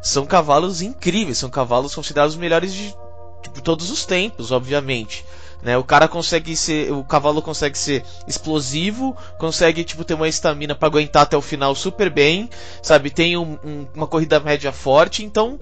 são 0.00 0.24
cavalos 0.24 0.80
incríveis, 0.80 1.38
são 1.38 1.50
cavalos 1.50 1.94
considerados 1.94 2.34
os 2.34 2.40
melhores 2.40 2.72
de 2.72 2.94
tipo, 3.42 3.60
todos 3.60 3.90
os 3.90 4.04
tempos, 4.04 4.50
obviamente. 4.50 5.24
Né? 5.62 5.78
O 5.78 5.84
cara 5.84 6.08
consegue 6.08 6.56
ser, 6.56 6.92
o 6.92 7.04
cavalo 7.04 7.40
consegue 7.40 7.78
ser 7.78 8.04
explosivo, 8.26 9.16
consegue 9.38 9.84
tipo 9.84 10.04
ter 10.04 10.14
uma 10.14 10.28
estamina 10.28 10.74
para 10.74 10.88
aguentar 10.88 11.22
até 11.22 11.36
o 11.36 11.42
final 11.42 11.74
super 11.74 12.10
bem, 12.10 12.50
sabe? 12.82 13.10
Tem 13.10 13.36
um, 13.36 13.58
um, 13.64 13.86
uma 13.94 14.06
corrida 14.06 14.40
média 14.40 14.72
forte, 14.72 15.24
então 15.24 15.60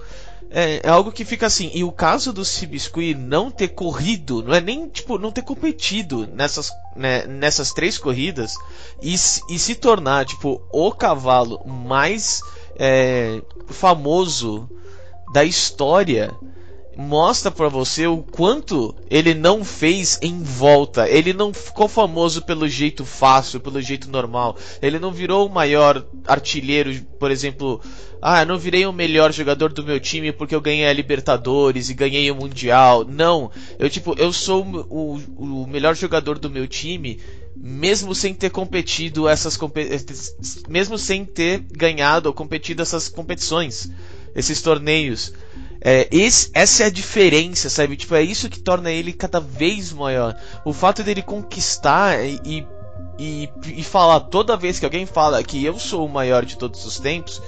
é, 0.49 0.81
é, 0.83 0.89
algo 0.89 1.11
que 1.11 1.23
fica 1.23 1.45
assim. 1.45 1.71
E 1.73 1.83
o 1.83 1.91
caso 1.91 2.33
do 2.33 2.43
Cibiscui 2.43 3.15
não 3.15 3.49
ter 3.49 3.69
corrido, 3.69 4.43
não 4.43 4.53
é 4.53 4.59
nem 4.59 4.89
tipo 4.89 5.17
não 5.17 5.31
ter 5.31 5.43
competido 5.43 6.27
nessas, 6.33 6.71
né, 6.95 7.25
nessas 7.25 7.71
três 7.71 7.97
corridas 7.97 8.55
e, 9.01 9.13
e, 9.13 9.59
se 9.59 9.75
tornar 9.75 10.25
tipo 10.25 10.61
o 10.71 10.91
cavalo 10.91 11.61
mais 11.65 12.41
é, 12.75 13.41
famoso 13.67 14.69
da 15.31 15.45
história 15.45 16.35
mostra 17.01 17.49
para 17.49 17.67
você 17.67 18.05
o 18.05 18.17
quanto 18.17 18.95
ele 19.09 19.33
não 19.33 19.65
fez 19.65 20.19
em 20.21 20.41
volta. 20.41 21.09
Ele 21.09 21.33
não 21.33 21.53
ficou 21.53 21.87
famoso 21.87 22.43
pelo 22.43 22.67
jeito 22.67 23.03
fácil, 23.03 23.59
pelo 23.59 23.81
jeito 23.81 24.09
normal. 24.09 24.55
Ele 24.81 24.99
não 24.99 25.11
virou 25.11 25.47
o 25.47 25.51
maior 25.51 26.05
artilheiro, 26.27 26.93
por 27.19 27.31
exemplo. 27.31 27.81
Ah, 28.21 28.45
não 28.45 28.57
virei 28.59 28.85
o 28.85 28.93
melhor 28.93 29.33
jogador 29.33 29.73
do 29.73 29.83
meu 29.83 29.99
time 29.99 30.31
porque 30.31 30.53
eu 30.53 30.61
ganhei 30.61 30.87
a 30.87 30.93
Libertadores 30.93 31.89
e 31.89 31.95
ganhei 31.95 32.29
o 32.29 32.35
Mundial. 32.35 33.03
Não, 33.03 33.49
eu 33.79 33.89
tipo, 33.89 34.13
eu 34.17 34.31
sou 34.31 34.63
o, 34.89 35.19
o 35.37 35.67
melhor 35.67 35.95
jogador 35.95 36.37
do 36.37 36.49
meu 36.49 36.67
time 36.67 37.19
mesmo 37.55 38.15
sem 38.15 38.33
ter 38.33 38.49
competido 38.49 39.27
essas 39.27 39.59
mesmo 40.69 40.97
sem 40.97 41.25
ter 41.25 41.59
ganhado 41.59 42.27
ou 42.27 42.33
competido 42.33 42.81
essas 42.81 43.09
competições, 43.09 43.91
esses 44.35 44.61
torneios. 44.61 45.33
É, 45.83 46.07
esse, 46.11 46.51
essa 46.53 46.83
é 46.83 46.85
a 46.85 46.91
diferença, 46.91 47.69
sabe? 47.69 47.97
Tipo, 47.97 48.13
é 48.15 48.21
isso 48.21 48.49
que 48.49 48.59
torna 48.59 48.91
ele 48.91 49.11
cada 49.11 49.39
vez 49.39 49.91
maior. 49.91 50.37
O 50.63 50.71
fato 50.73 51.03
dele 51.03 51.23
conquistar 51.23 52.23
e, 52.23 52.67
e, 53.17 53.49
e 53.65 53.83
falar 53.83 54.19
toda 54.19 54.55
vez 54.55 54.77
que 54.77 54.85
alguém 54.85 55.07
fala 55.07 55.43
que 55.43 55.63
eu 55.65 55.79
sou 55.79 56.05
o 56.05 56.09
maior 56.09 56.45
de 56.45 56.55
todos 56.55 56.85
os 56.85 56.99
tempos, 56.99 57.41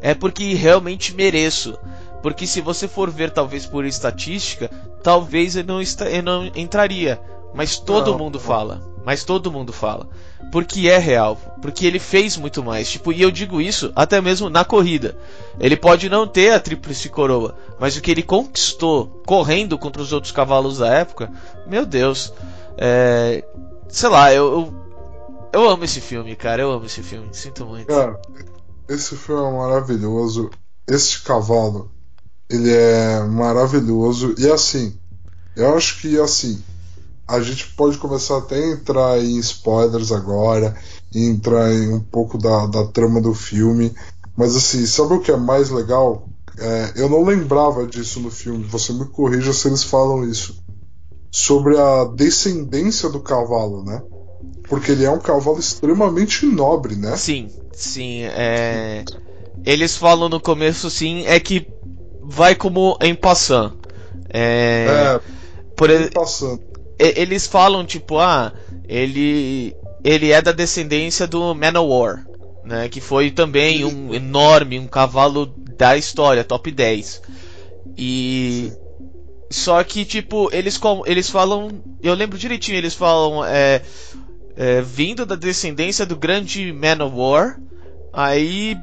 é 0.00 0.14
porque 0.14 0.54
realmente 0.54 1.14
mereço. 1.14 1.76
Porque 2.22 2.46
se 2.46 2.60
você 2.60 2.86
for 2.86 3.10
ver, 3.10 3.32
talvez 3.32 3.66
por 3.66 3.84
estatística, 3.84 4.70
talvez 5.02 5.56
eu 5.56 5.64
não, 5.64 5.80
eu 5.82 6.22
não 6.22 6.46
entraria. 6.54 7.20
Mas 7.52 7.78
todo 7.78 8.12
não, 8.12 8.18
mundo 8.18 8.38
fala. 8.38 8.91
Mas 9.04 9.24
todo 9.24 9.50
mundo 9.50 9.72
fala. 9.72 10.08
Porque 10.50 10.88
é 10.88 10.98
real. 10.98 11.36
Porque 11.60 11.86
ele 11.86 11.98
fez 11.98 12.36
muito 12.36 12.62
mais. 12.62 12.90
Tipo, 12.90 13.12
e 13.12 13.20
eu 13.20 13.30
digo 13.30 13.60
isso 13.60 13.92
até 13.96 14.20
mesmo 14.20 14.48
na 14.48 14.64
corrida. 14.64 15.16
Ele 15.58 15.76
pode 15.76 16.08
não 16.08 16.26
ter 16.26 16.52
a 16.52 16.60
tríplice 16.60 17.08
coroa. 17.08 17.56
Mas 17.80 17.96
o 17.96 18.00
que 18.00 18.10
ele 18.10 18.22
conquistou 18.22 19.22
correndo 19.26 19.78
contra 19.78 20.00
os 20.00 20.12
outros 20.12 20.32
cavalos 20.32 20.78
da 20.78 20.88
época. 20.88 21.30
Meu 21.66 21.84
Deus. 21.84 22.32
É, 22.76 23.44
sei 23.88 24.08
lá, 24.08 24.32
eu, 24.32 24.52
eu, 24.52 24.74
eu 25.52 25.68
amo 25.68 25.84
esse 25.84 26.00
filme, 26.00 26.36
cara. 26.36 26.62
Eu 26.62 26.72
amo 26.72 26.86
esse 26.86 27.02
filme. 27.02 27.28
Sinto 27.32 27.66
muito. 27.66 27.86
Cara, 27.86 28.20
esse 28.88 29.16
filme 29.16 29.42
é 29.42 29.58
maravilhoso. 29.58 30.50
Esse 30.86 31.22
cavalo. 31.22 31.90
Ele 32.48 32.70
é 32.72 33.20
maravilhoso. 33.24 34.34
E 34.38 34.48
assim. 34.50 34.96
Eu 35.54 35.76
acho 35.76 36.00
que 36.00 36.18
assim 36.18 36.62
a 37.32 37.40
gente 37.40 37.66
pode 37.68 37.96
começar 37.96 38.36
até 38.36 38.56
a 38.56 38.72
entrar 38.72 39.18
em 39.18 39.38
spoilers 39.38 40.12
agora, 40.12 40.76
entrar 41.14 41.72
em 41.72 41.94
um 41.94 42.00
pouco 42.00 42.36
da, 42.36 42.66
da 42.66 42.86
trama 42.88 43.22
do 43.22 43.32
filme. 43.32 43.90
Mas 44.36 44.54
assim, 44.54 44.84
sabe 44.84 45.14
o 45.14 45.20
que 45.20 45.32
é 45.32 45.36
mais 45.36 45.70
legal? 45.70 46.28
É, 46.58 46.92
eu 46.96 47.08
não 47.08 47.24
lembrava 47.24 47.86
disso 47.86 48.20
no 48.20 48.30
filme, 48.30 48.64
você 48.64 48.92
me 48.92 49.06
corrija 49.06 49.50
se 49.54 49.66
eles 49.66 49.82
falam 49.82 50.28
isso. 50.28 50.62
Sobre 51.30 51.78
a 51.78 52.04
descendência 52.04 53.08
do 53.08 53.20
cavalo, 53.20 53.82
né? 53.82 54.02
Porque 54.68 54.92
ele 54.92 55.06
é 55.06 55.10
um 55.10 55.18
cavalo 55.18 55.58
extremamente 55.58 56.44
nobre, 56.44 56.96
né? 56.96 57.16
Sim, 57.16 57.48
sim. 57.72 58.24
É... 58.24 59.06
Eles 59.64 59.96
falam 59.96 60.28
no 60.28 60.38
começo, 60.38 60.90
sim, 60.90 61.24
é 61.24 61.40
que 61.40 61.66
vai 62.22 62.54
como 62.54 62.98
em 63.00 63.14
passant. 63.14 63.72
É... 64.28 65.16
é 65.16 65.20
por... 65.74 65.88
em 65.88 66.10
passant 66.10 66.60
eles 67.16 67.46
falam 67.46 67.84
tipo, 67.84 68.18
ah, 68.18 68.52
ele 68.88 69.74
ele 70.04 70.32
é 70.32 70.42
da 70.42 70.52
descendência 70.52 71.26
do 71.26 71.54
Manowar, 71.54 72.26
né, 72.64 72.88
que 72.88 73.00
foi 73.00 73.30
também 73.30 73.84
um 73.84 74.12
enorme, 74.12 74.78
um 74.78 74.86
cavalo 74.86 75.46
da 75.46 75.96
história, 75.96 76.42
top 76.42 76.70
10. 76.70 77.22
E 77.96 78.72
só 79.50 79.82
que 79.84 80.04
tipo, 80.04 80.48
eles 80.52 80.80
eles 81.06 81.30
falam, 81.30 81.82
eu 82.02 82.14
lembro 82.14 82.38
direitinho, 82.38 82.78
eles 82.78 82.94
falam 82.94 83.44
é, 83.44 83.82
é 84.56 84.80
vindo 84.80 85.24
da 85.24 85.36
descendência 85.36 86.04
do 86.04 86.16
grande 86.16 86.72
Manowar, 86.72 87.60
aí 88.12 88.76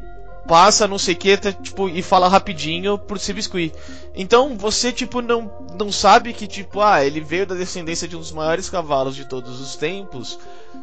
passa, 0.49 0.87
não 0.87 0.97
sei 0.97 1.13
o 1.13 1.17
que, 1.17 1.37
tá, 1.37 1.51
tipo, 1.51 1.87
e 1.87 2.01
fala 2.01 2.27
rapidinho 2.27 2.97
por 2.97 3.19
se 3.19 3.31
biscuit. 3.31 3.71
Então 4.15 4.57
você, 4.57 4.91
tipo, 4.91 5.21
não, 5.21 5.51
não 5.77 5.91
sabe 5.91 6.33
que, 6.33 6.47
tipo, 6.47 6.81
ah, 6.81 7.05
ele 7.05 7.21
veio 7.21 7.45
da 7.45 7.53
descendência 7.53 8.07
de 8.07 8.15
um 8.15 8.19
dos 8.19 8.31
maiores 8.31 8.67
cavalos 8.67 9.15
de 9.15 9.25
todos 9.25 9.61
os 9.61 9.75
tempos, 9.75 10.39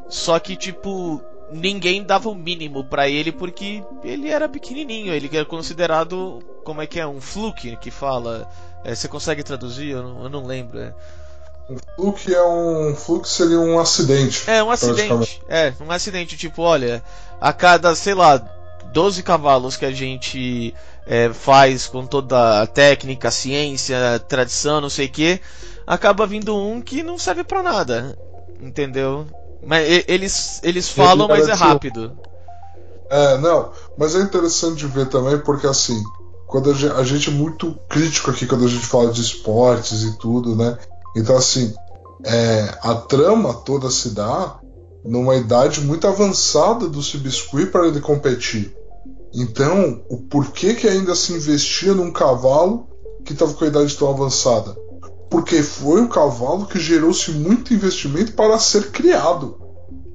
só 0.08 0.38
que, 0.38 0.54
tipo, 0.54 1.20
ninguém 1.50 2.04
dava 2.04 2.28
o 2.28 2.34
mínimo 2.34 2.84
para 2.84 3.08
ele 3.08 3.32
porque 3.32 3.82
ele 4.04 4.28
era 4.28 4.48
pequenininho, 4.48 5.12
ele 5.12 5.28
era 5.32 5.44
considerado, 5.44 6.40
como 6.64 6.80
é 6.80 6.86
que 6.86 7.00
é, 7.00 7.06
um 7.06 7.20
fluke 7.20 7.76
que 7.76 7.90
fala. 7.90 8.48
É, 8.84 8.94
você 8.94 9.08
consegue 9.08 9.42
traduzir? 9.42 9.90
Eu 9.90 10.02
não, 10.04 10.22
eu 10.22 10.30
não 10.30 10.46
lembro. 10.46 10.78
É. 10.78 10.94
Um 11.68 11.76
fluke 11.96 12.32
é 12.32 12.44
um 12.44 12.94
fluke 12.94 13.28
seria 13.28 13.58
um 13.58 13.80
acidente. 13.80 14.48
É, 14.48 14.62
um 14.62 14.70
acidente. 14.70 15.42
É, 15.48 15.72
um 15.80 15.90
acidente, 15.90 16.36
tipo, 16.36 16.62
olha, 16.62 17.02
a 17.40 17.52
cada, 17.52 17.92
sei 17.96 18.14
lá, 18.14 18.55
12 18.96 19.22
cavalos 19.22 19.76
que 19.76 19.84
a 19.84 19.92
gente 19.92 20.74
é, 21.06 21.30
faz 21.30 21.86
com 21.86 22.06
toda 22.06 22.62
a 22.62 22.66
técnica, 22.66 23.30
ciência, 23.30 24.18
tradição, 24.26 24.80
não 24.80 24.88
sei 24.88 25.04
o 25.04 25.10
que, 25.10 25.38
acaba 25.86 26.26
vindo 26.26 26.56
um 26.56 26.80
que 26.80 27.02
não 27.02 27.18
serve 27.18 27.44
para 27.44 27.62
nada, 27.62 28.18
entendeu? 28.58 29.26
Mas 29.62 30.04
eles, 30.08 30.60
eles 30.62 30.88
falam, 30.88 31.28
mas 31.28 31.46
é 31.46 31.52
rápido. 31.52 32.16
É, 33.10 33.36
não, 33.36 33.70
mas 33.98 34.14
é 34.14 34.20
interessante 34.20 34.78
de 34.78 34.86
ver 34.86 35.10
também 35.10 35.38
porque 35.40 35.66
assim, 35.66 36.02
quando 36.46 36.70
a 36.70 36.72
gente, 36.72 36.94
a 36.94 37.02
gente 37.04 37.28
é 37.28 37.32
muito 37.32 37.78
crítico 37.90 38.30
aqui 38.30 38.46
quando 38.46 38.64
a 38.64 38.68
gente 38.68 38.86
fala 38.86 39.12
de 39.12 39.20
esportes 39.20 40.04
e 40.04 40.16
tudo, 40.16 40.56
né? 40.56 40.78
Então 41.14 41.36
assim, 41.36 41.74
é, 42.24 42.78
a 42.80 42.94
trama 42.94 43.52
toda 43.52 43.90
se 43.90 44.14
dá 44.14 44.58
numa 45.04 45.36
idade 45.36 45.82
muito 45.82 46.08
avançada 46.08 46.88
do 46.88 47.02
Sibiscuit 47.02 47.66
para 47.66 47.86
ele 47.88 48.00
competir. 48.00 48.74
Então, 49.38 50.02
o 50.08 50.16
porquê 50.16 50.72
que 50.72 50.88
ainda 50.88 51.14
se 51.14 51.34
investia 51.34 51.92
num 51.92 52.10
cavalo 52.10 52.88
que 53.22 53.34
estava 53.34 53.52
com 53.52 53.64
a 53.64 53.68
idade 53.68 53.94
tão 53.94 54.08
avançada? 54.08 54.74
Porque 55.30 55.62
foi 55.62 56.00
um 56.00 56.08
cavalo 56.08 56.64
que 56.64 56.80
gerou-se 56.80 57.30
muito 57.32 57.74
investimento 57.74 58.32
para 58.32 58.58
ser 58.58 58.90
criado, 58.90 59.58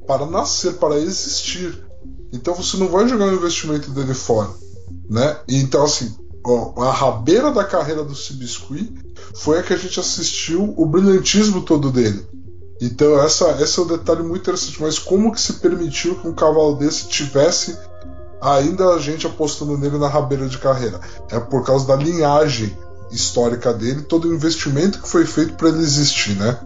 para 0.08 0.26
nascer, 0.26 0.74
para 0.74 0.98
existir. 0.98 1.86
Então 2.34 2.56
você 2.56 2.78
não 2.78 2.88
vai 2.88 3.08
jogar 3.08 3.26
o 3.26 3.36
investimento 3.36 3.92
dele 3.92 4.16
fora, 4.16 4.50
né? 5.08 5.40
Então 5.48 5.84
assim, 5.84 6.16
ó, 6.44 6.82
a 6.82 6.92
rabeira 6.92 7.52
da 7.52 7.64
carreira 7.64 8.04
do 8.04 8.16
Cibiscuit 8.16 8.92
foi 9.36 9.60
a 9.60 9.64
que 9.64 9.74
a 9.74 9.78
gente 9.78 10.00
assistiu 10.00 10.74
o 10.76 10.84
brilhantismo 10.88 11.62
todo 11.62 11.92
dele. 11.92 12.26
Então 12.82 13.22
essa, 13.22 13.62
esse 13.62 13.78
é 13.78 13.84
um 13.84 13.88
detalhe 13.88 14.24
muito 14.24 14.42
interessante. 14.42 14.82
Mas 14.82 14.98
como 14.98 15.32
que 15.32 15.40
se 15.40 15.54
permitiu 15.54 16.16
que 16.16 16.28
um 16.28 16.34
cavalo 16.34 16.76
desse 16.76 17.08
tivesse 17.08 17.78
ainda 18.42 18.90
a 18.96 19.00
gente 19.00 19.28
apostando 19.28 19.78
nele 19.78 19.98
na 19.98 20.08
rabeira 20.08 20.48
de 20.48 20.58
carreira. 20.58 21.00
É 21.30 21.40
por 21.40 21.64
causa 21.64 21.88
da 21.88 21.96
linhagem 21.96 22.76
histórica 23.12 23.74
dele, 23.74 24.02
todo 24.02 24.28
o 24.28 24.34
investimento 24.34 25.02
que 25.02 25.08
foi 25.08 25.26
feito 25.26 25.54
para 25.54 25.70
ele 25.70 25.80
existir, 25.80 26.36
né? 26.36 26.58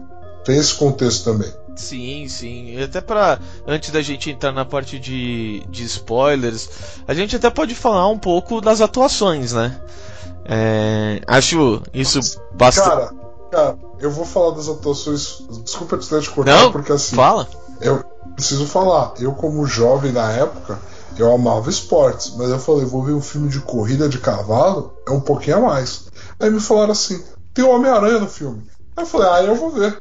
Tem 0.44 0.56
esse 0.56 0.74
contexto 0.74 1.24
também. 1.24 1.52
Sim, 1.74 2.26
sim. 2.28 2.70
E 2.70 2.82
até 2.82 3.00
pra. 3.00 3.38
Antes 3.66 3.90
da 3.90 4.00
gente 4.00 4.30
entrar 4.30 4.52
na 4.52 4.64
parte 4.64 4.98
de, 4.98 5.62
de 5.68 5.84
spoilers, 5.84 6.70
a 7.06 7.12
gente 7.12 7.36
até 7.36 7.50
pode 7.50 7.74
falar 7.74 8.08
um 8.08 8.18
pouco 8.18 8.60
das 8.60 8.80
atuações, 8.80 9.52
né? 9.52 9.78
É, 10.44 11.20
acho 11.26 11.82
isso 11.92 12.40
bastante. 12.54 12.88
Cara, 12.88 13.10
cara, 13.50 13.78
eu 14.00 14.10
vou 14.10 14.24
falar 14.24 14.52
das 14.52 14.68
atuações. 14.68 15.42
Desculpa 15.64 15.98
te 15.98 16.30
cortar, 16.30 16.62
Não, 16.62 16.72
porque 16.72 16.92
assim. 16.92 17.14
fala. 17.14 17.46
Eu 17.80 18.02
preciso 18.34 18.66
falar. 18.66 19.12
Eu, 19.18 19.32
como 19.32 19.66
jovem 19.66 20.12
na 20.12 20.32
época, 20.32 20.78
eu 21.22 21.32
amava 21.32 21.70
esportes, 21.70 22.34
mas 22.36 22.50
eu 22.50 22.58
falei, 22.58 22.84
vou 22.84 23.02
ver 23.02 23.12
um 23.12 23.20
filme 23.20 23.48
de 23.48 23.60
corrida 23.60 24.08
de 24.08 24.18
cavalo, 24.18 24.96
é 25.06 25.10
um 25.10 25.20
pouquinho 25.20 25.58
a 25.58 25.60
mais. 25.60 26.06
Aí 26.38 26.50
me 26.50 26.60
falaram 26.60 26.92
assim: 26.92 27.22
tem 27.54 27.64
o 27.64 27.70
Homem-Aranha 27.70 28.20
no 28.20 28.28
filme. 28.28 28.62
Aí 28.96 29.04
eu 29.04 29.06
falei, 29.06 29.28
ah, 29.28 29.42
eu 29.44 29.54
vou 29.54 29.70
ver. 29.70 29.96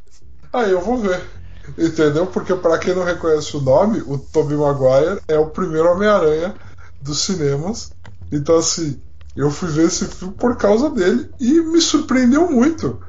Aí 0.51 0.71
eu 0.71 0.81
vou 0.81 0.97
ver. 0.97 1.21
Entendeu? 1.77 2.27
Porque 2.27 2.53
para 2.53 2.77
quem 2.77 2.93
não 2.93 3.03
reconhece 3.03 3.55
o 3.57 3.61
nome, 3.61 4.03
o 4.05 4.17
Tobey 4.17 4.55
Maguire 4.55 5.21
é 5.27 5.37
o 5.39 5.49
primeiro 5.49 5.91
Homem-Aranha 5.91 6.55
dos 7.01 7.19
cinemas. 7.21 7.91
Então 8.31 8.57
assim, 8.57 8.99
eu 9.35 9.49
fui 9.49 9.69
ver 9.69 9.87
esse 9.87 10.05
filme 10.05 10.33
por 10.33 10.55
causa 10.57 10.89
dele 10.89 11.29
e 11.39 11.59
me 11.61 11.81
surpreendeu 11.81 12.49
muito. 12.49 12.99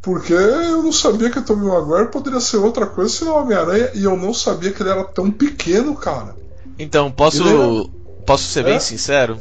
Porque 0.00 0.32
eu 0.32 0.82
não 0.82 0.92
sabia 0.92 1.30
que 1.30 1.38
o 1.38 1.44
Tobey 1.44 1.66
Maguire 1.66 2.10
poderia 2.10 2.40
ser 2.40 2.58
outra 2.58 2.86
coisa 2.86 3.12
senão 3.12 3.40
Homem-Aranha 3.40 3.90
e 3.94 4.04
eu 4.04 4.16
não 4.16 4.32
sabia 4.32 4.72
que 4.72 4.82
ele 4.82 4.90
era 4.90 5.04
tão 5.04 5.30
pequeno, 5.30 5.96
cara. 5.96 6.36
Então, 6.78 7.10
posso. 7.10 7.90
Posso 8.26 8.44
ser 8.48 8.64
bem 8.64 8.74
É? 8.76 8.80
sincero? 8.80 9.38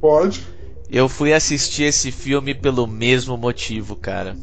Pode. 0.00 0.46
Eu 0.90 1.08
fui 1.08 1.32
assistir 1.32 1.84
esse 1.84 2.10
filme 2.12 2.54
pelo 2.54 2.86
mesmo 2.86 3.36
motivo, 3.36 3.96
cara. 3.96 4.36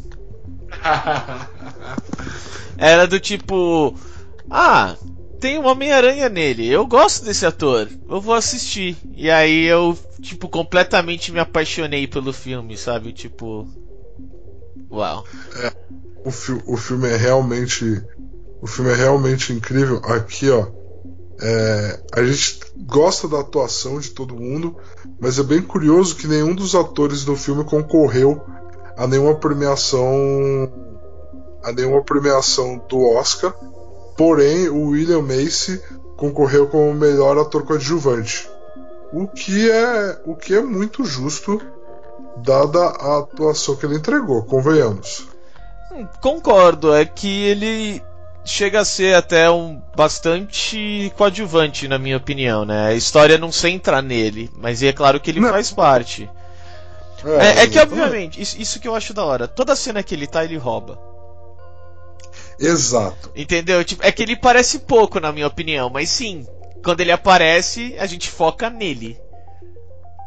Era 2.77 3.05
do 3.07 3.19
tipo. 3.19 3.93
Ah, 4.49 4.95
tem 5.39 5.57
um 5.59 5.65
Homem-Aranha 5.67 6.29
nele. 6.29 6.67
Eu 6.67 6.85
gosto 6.87 7.25
desse 7.25 7.45
ator. 7.45 7.87
Eu 8.09 8.19
vou 8.21 8.33
assistir. 8.33 8.97
E 9.15 9.29
aí 9.29 9.65
eu, 9.65 9.97
tipo, 10.21 10.49
completamente 10.49 11.31
me 11.31 11.39
apaixonei 11.39 12.07
pelo 12.07 12.33
filme, 12.33 12.77
sabe? 12.77 13.11
Tipo. 13.13 13.67
Uau. 14.91 15.25
O, 16.25 16.31
fi- 16.31 16.61
o 16.65 16.77
filme 16.77 17.07
é 17.09 17.15
realmente. 17.17 18.01
O 18.61 18.67
filme 18.67 18.91
é 18.91 18.95
realmente 18.95 19.53
incrível. 19.53 19.97
Aqui, 20.05 20.49
ó. 20.49 20.67
É, 21.41 21.99
a 22.13 22.23
gente 22.23 22.59
gosta 22.77 23.27
da 23.27 23.39
atuação 23.39 23.99
de 23.99 24.11
todo 24.11 24.35
mundo, 24.35 24.77
mas 25.19 25.39
é 25.39 25.43
bem 25.43 25.61
curioso 25.61 26.15
que 26.15 26.27
nenhum 26.27 26.53
dos 26.53 26.75
atores 26.75 27.25
do 27.25 27.35
filme 27.35 27.63
concorreu 27.63 28.41
a 28.95 29.07
nenhuma 29.07 29.35
premiação. 29.35 30.07
a 31.63 31.71
nenhuma 31.71 32.03
premiação 32.03 32.79
do 32.87 33.01
Oscar. 33.15 33.53
Porém, 34.15 34.69
o 34.69 34.89
William 34.89 35.21
Macy 35.21 35.81
concorreu 36.15 36.67
como 36.67 36.93
melhor 36.93 37.37
ator 37.39 37.63
coadjuvante. 37.63 38.47
O 39.11 39.27
que 39.27 39.69
é, 39.69 40.21
o 40.25 40.35
que 40.35 40.53
é 40.53 40.61
muito 40.61 41.03
justo, 41.03 41.59
dada 42.37 42.79
a 42.79 43.19
atuação 43.19 43.75
que 43.75 43.85
ele 43.85 43.95
entregou, 43.95 44.43
convenhamos. 44.43 45.27
Concordo, 46.21 46.93
é 46.93 47.03
que 47.03 47.43
ele 47.43 48.01
chega 48.43 48.79
a 48.79 48.85
ser 48.85 49.15
até 49.15 49.49
um 49.49 49.81
bastante 49.95 51.11
coadjuvante, 51.17 51.87
na 51.87 51.97
minha 51.97 52.17
opinião, 52.17 52.65
né? 52.65 52.87
A 52.87 52.93
história 52.93 53.37
não 53.37 53.51
centra 53.51 54.01
nele, 54.01 54.49
mas 54.57 54.81
é 54.81 54.91
claro 54.91 55.19
que 55.19 55.29
ele 55.29 55.39
Não. 55.39 55.49
faz 55.49 55.71
parte. 55.71 56.29
É, 57.23 57.63
é 57.63 57.67
que, 57.67 57.77
exatamente. 57.77 57.79
obviamente, 57.79 58.41
isso, 58.41 58.59
isso 58.59 58.79
que 58.79 58.87
eu 58.87 58.95
acho 58.95 59.13
da 59.13 59.23
hora. 59.23 59.47
Toda 59.47 59.75
cena 59.75 60.01
que 60.01 60.15
ele 60.15 60.25
tá, 60.25 60.43
ele 60.43 60.57
rouba. 60.57 60.99
Exato. 62.59 63.31
Entendeu? 63.35 63.83
Tipo, 63.83 64.05
é 64.05 64.11
que 64.11 64.23
ele 64.23 64.35
parece 64.35 64.79
pouco, 64.79 65.19
na 65.19 65.31
minha 65.31 65.47
opinião, 65.47 65.89
mas 65.89 66.09
sim, 66.09 66.45
quando 66.83 67.01
ele 67.01 67.11
aparece, 67.11 67.95
a 67.99 68.05
gente 68.05 68.29
foca 68.29 68.69
nele. 68.69 69.19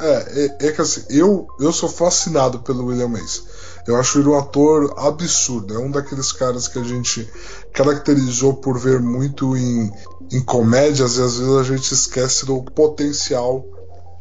É, 0.00 0.47
é, 0.62 0.68
é 0.68 0.73
que 0.73 0.80
assim, 0.80 1.04
eu, 1.09 1.47
eu 1.61 1.73
sou 1.73 1.88
fascinado 1.88 2.61
pelo 2.61 2.87
William 2.87 3.09
Macy. 3.09 3.44
Eu 3.86 3.96
acho 3.96 4.18
ele 4.18 4.28
um 4.28 4.38
ator 4.38 4.94
absurdo. 4.96 5.74
É 5.74 5.78
um 5.78 5.90
daqueles 5.90 6.32
caras 6.32 6.68
que 6.68 6.78
a 6.78 6.84
gente 6.84 7.28
caracterizou 7.72 8.54
por 8.54 8.78
ver 8.78 9.00
muito 9.00 9.56
em, 9.56 9.92
em 10.32 10.42
comédias 10.42 11.16
e 11.16 11.23
às 11.23 11.38
vezes 11.38 11.56
a 11.56 11.62
gente 11.62 11.92
esquece 11.92 12.47
do 12.47 12.62
potencial 12.62 13.64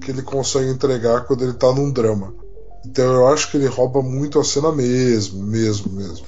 que 0.02 0.12
ele 0.12 0.22
consegue 0.22 0.70
entregar 0.70 1.26
quando 1.26 1.44
ele 1.44 1.54
tá 1.54 1.72
num 1.72 1.92
drama. 1.92 2.34
Então 2.86 3.14
eu 3.14 3.28
acho 3.28 3.50
que 3.50 3.58
ele 3.58 3.68
rouba 3.68 4.02
muito 4.02 4.40
a 4.40 4.44
cena 4.44 4.72
mesmo, 4.72 5.42
mesmo, 5.42 5.92
mesmo. 5.94 6.26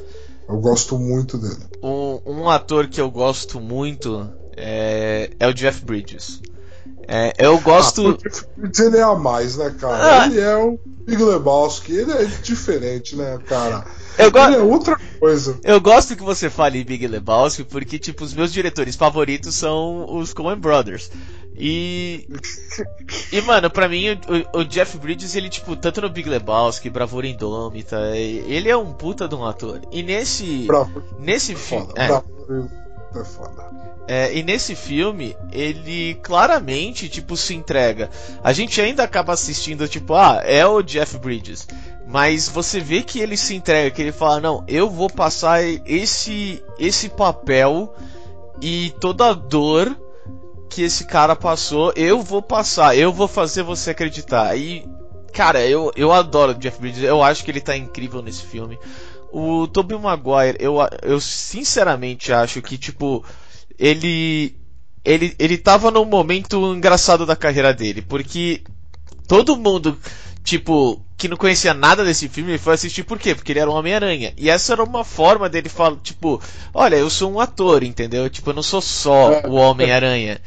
Eu 0.48 0.58
gosto 0.60 0.98
muito 0.98 1.38
dele. 1.38 1.62
Um, 1.84 2.22
um 2.26 2.50
ator 2.50 2.88
que 2.88 3.02
eu 3.02 3.12
gosto 3.12 3.60
muito 3.60 4.30
é, 4.56 5.32
é 5.38 5.48
o 5.48 5.54
Jeff 5.54 5.84
Bridges. 5.84 6.42
É, 7.08 7.34
eu 7.38 7.60
gosto. 7.60 8.18
Ah, 8.26 8.40
porque 8.60 8.82
ele 8.82 8.98
é 8.98 9.02
a 9.04 9.16
mais, 9.16 9.58
né, 9.58 9.74
cara? 9.80 10.22
Ah. 10.24 10.26
Ele 10.28 10.40
é 10.40 10.56
o 10.58 10.80
Big 11.06 11.24
Lebowski, 11.24 11.94
ele 11.94 12.12
é 12.12 12.26
diferente, 12.26 13.16
né, 13.16 13.38
cara? 13.48 13.86
Eu 14.18 14.32
go- 14.32 14.40
Ele 14.40 14.56
é 14.56 14.60
outra 14.60 14.98
coisa. 15.20 15.60
Eu 15.64 15.80
gosto 15.82 16.16
que 16.16 16.24
você 16.24 16.50
fale 16.50 16.84
Big 16.84 17.06
Lebowski, 17.08 17.64
porque, 17.64 18.00
tipo, 18.00 18.24
os 18.24 18.34
meus 18.34 18.52
diretores 18.52 18.96
favoritos 18.96 19.54
são 19.56 20.06
os 20.18 20.34
Coen 20.34 20.58
Brothers. 20.58 21.12
E. 21.58 22.28
E, 23.32 23.42
mano, 23.42 23.70
pra 23.70 23.88
mim, 23.88 24.18
o, 24.54 24.60
o 24.60 24.64
Jeff 24.66 24.98
Bridges, 24.98 25.36
ele, 25.36 25.48
tipo, 25.50 25.76
tanto 25.76 26.02
no 26.02 26.10
Big 26.10 26.28
Lebowski, 26.30 26.90
Bravura 26.90 27.28
Indômita, 27.28 27.98
ele 28.18 28.68
é 28.70 28.76
um 28.76 28.92
puta 28.94 29.28
de 29.28 29.36
um 29.36 29.46
ator. 29.46 29.82
E 29.92 30.02
nesse. 30.04 30.66
Bravo, 30.66 31.02
Nesse 31.20 31.56
filme. 31.56 31.88
É, 31.96 32.08
Bravo, 32.08 32.26
é 33.20 33.26
foda. 33.26 33.70
é, 34.08 34.36
e 34.38 34.44
nesse 34.44 34.76
filme, 34.76 35.36
ele 35.52 36.16
claramente, 36.16 37.10
tipo, 37.10 37.36
se 37.36 37.56
entrega. 37.56 38.10
A 38.44 38.54
gente 38.54 38.80
ainda 38.80 39.04
acaba 39.04 39.34
assistindo, 39.34 39.88
tipo, 39.88 40.14
ah, 40.14 40.42
é 40.44 40.66
o 40.66 40.82
Jeff 40.82 41.18
Bridges. 41.18 41.68
Mas 42.08 42.48
você 42.48 42.80
vê 42.80 43.02
que 43.02 43.20
ele 43.20 43.36
se 43.36 43.56
entrega, 43.56 43.90
que 43.90 44.02
ele 44.02 44.12
fala, 44.12 44.40
não, 44.40 44.64
eu 44.68 44.90
vou 44.90 45.10
passar 45.10 45.64
esse, 45.64 46.64
esse 46.78 47.10
papel 47.10 47.94
e 48.62 48.94
toda 49.00 49.30
a 49.30 49.34
dor 49.34 49.96
que 50.70 50.84
esse 50.84 51.06
cara 51.06 51.36
passou, 51.36 51.94
eu 51.96 52.22
vou 52.22 52.42
passar, 52.42 52.96
eu 52.96 53.12
vou 53.12 53.28
fazer 53.28 53.64
você 53.64 53.92
acreditar. 53.92 54.56
E, 54.56 54.88
cara, 55.34 55.66
eu, 55.66 55.92
eu 55.96 56.12
adoro 56.12 56.52
o 56.52 56.56
Jeff 56.56 56.80
Bridges, 56.80 57.04
eu 57.04 57.24
acho 57.24 57.44
que 57.44 57.50
ele 57.50 57.62
tá 57.62 57.76
incrível 57.76 58.22
nesse 58.22 58.44
filme. 58.44 58.78
O 59.38 59.68
Tobey 59.68 59.98
Maguire, 59.98 60.56
eu, 60.60 60.78
eu 61.02 61.20
sinceramente 61.20 62.32
acho 62.32 62.62
que, 62.62 62.78
tipo, 62.78 63.24
ele 63.78 64.56
ele 65.04 65.36
ele 65.38 65.58
tava 65.58 65.92
num 65.92 66.06
momento 66.06 66.74
engraçado 66.74 67.26
da 67.26 67.36
carreira 67.36 67.74
dele, 67.74 68.02
porque 68.02 68.64
todo 69.28 69.58
mundo, 69.58 69.98
tipo, 70.44 71.02
que 71.18 71.28
não 71.28 71.36
conhecia 71.38 71.74
nada 71.74 72.06
desse 72.06 72.30
filme, 72.30 72.58
foi 72.58 72.76
assistir 72.76 73.04
por 73.04 73.20
quê? 73.20 73.36
Porque 73.36 73.52
ele 73.52 73.60
era 73.60 73.70
um 73.70 73.74
Homem-Aranha. 73.76 74.34
E 74.38 74.50
essa 74.50 74.72
era 74.74 74.84
uma 74.84 75.04
forma 75.04 75.50
dele 75.50 75.68
falar, 75.70 75.98
tipo, 75.98 76.42
olha, 76.74 76.96
eu 76.96 77.10
sou 77.10 77.32
um 77.32 77.40
ator, 77.40 77.84
entendeu? 77.84 78.30
Tipo, 78.30 78.52
eu 78.52 78.54
não 78.56 78.64
sou 78.64 78.82
só 78.82 79.42
o 79.48 79.54
Homem-Aranha. 79.56 80.40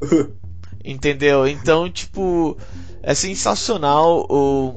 Entendeu? 0.84 1.46
Então, 1.46 1.90
tipo, 1.90 2.56
é 3.02 3.14
sensacional 3.14 4.26
o 4.30 4.74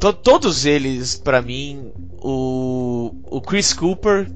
to- 0.00 0.12
todos 0.12 0.64
eles 0.66 1.14
pra 1.16 1.40
mim, 1.40 1.92
o 2.20 2.65
o 3.36 3.40
Chris 3.42 3.74
Cooper, 3.74 4.30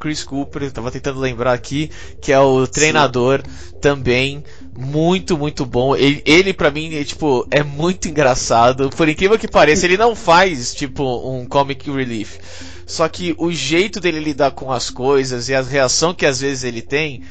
Chris 0.00 0.24
Cooper, 0.24 0.62
eu 0.62 0.70
tava 0.70 0.90
tentando 0.90 1.20
lembrar 1.20 1.52
aqui, 1.52 1.90
que 2.22 2.32
é 2.32 2.40
o 2.40 2.66
treinador 2.66 3.42
também 3.82 4.42
muito, 4.74 5.36
muito 5.36 5.66
bom. 5.66 5.94
Ele, 5.94 6.22
ele 6.24 6.54
para 6.54 6.70
mim, 6.70 6.94
é, 6.94 7.04
tipo, 7.04 7.46
é 7.50 7.62
muito 7.62 8.08
engraçado. 8.08 8.88
Por 8.88 9.10
incrível 9.10 9.38
que 9.38 9.46
pareça, 9.46 9.84
ele 9.84 9.98
não 9.98 10.16
faz, 10.16 10.74
tipo, 10.74 11.04
um 11.30 11.44
comic 11.44 11.90
relief. 11.90 12.38
Só 12.86 13.06
que 13.10 13.34
o 13.36 13.52
jeito 13.52 14.00
dele 14.00 14.20
lidar 14.20 14.52
com 14.52 14.72
as 14.72 14.88
coisas 14.88 15.50
e 15.50 15.54
a 15.54 15.60
reação 15.60 16.14
que 16.14 16.24
às 16.24 16.40
vezes 16.40 16.64
ele 16.64 16.80
tem, 16.80 17.24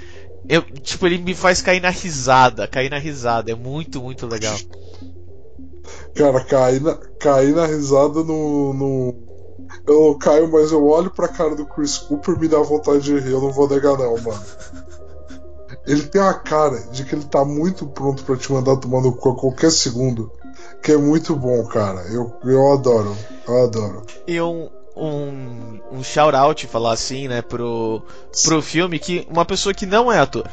eu, 0.47 0.61
tipo, 0.61 1.07
ele 1.07 1.17
me 1.17 1.33
faz 1.33 1.59
cair 1.59 1.81
na 1.81 1.89
risada, 1.89 2.67
cair 2.67 2.91
na 2.91 2.99
risada. 2.99 3.51
É 3.51 3.55
muito, 3.55 3.99
muito 3.99 4.27
legal. 4.27 4.55
Cara, 6.13 6.43
cair 6.43 6.81
na, 6.81 6.95
cair 7.19 7.55
na 7.55 7.65
risada 7.65 8.23
no, 8.23 8.73
no. 8.73 9.24
Eu 9.87 10.07
não 10.07 10.17
caio, 10.17 10.51
mas 10.51 10.71
eu 10.71 10.85
olho 10.85 11.09
pra 11.09 11.27
cara 11.27 11.55
do 11.55 11.65
Chris 11.65 11.97
Cooper 11.97 12.35
e 12.35 12.39
me 12.39 12.47
dá 12.47 12.59
vontade 12.59 13.01
de 13.01 13.19
rir. 13.19 13.31
Eu 13.31 13.41
não 13.41 13.51
vou 13.51 13.69
negar, 13.69 13.97
não, 13.97 14.17
mano. 14.17 14.43
Ele 15.85 16.03
tem 16.03 16.21
a 16.21 16.33
cara 16.33 16.79
de 16.91 17.03
que 17.03 17.13
ele 17.13 17.25
tá 17.25 17.45
muito 17.45 17.85
pronto 17.85 18.23
pra 18.23 18.35
te 18.35 18.51
mandar 18.51 18.77
tomar 18.77 19.01
no 19.01 19.13
cu 19.13 19.29
a 19.29 19.35
qualquer 19.35 19.71
segundo. 19.71 20.31
Que 20.81 20.93
é 20.93 20.97
muito 20.97 21.35
bom, 21.35 21.63
cara. 21.65 22.01
Eu, 22.11 22.33
eu 22.43 22.73
adoro. 22.73 23.15
Eu 23.47 23.63
adoro. 23.63 24.05
E 24.27 24.41
um, 24.41 24.69
um, 24.95 25.79
um 25.91 26.03
shout-out, 26.03 26.65
falar 26.67 26.93
assim, 26.93 27.27
né, 27.27 27.41
pro, 27.41 28.01
pro 28.43 28.61
filme, 28.61 28.97
que 28.97 29.27
uma 29.29 29.45
pessoa 29.45 29.73
que 29.73 29.85
não 29.85 30.11
é 30.11 30.19
ator, 30.19 30.47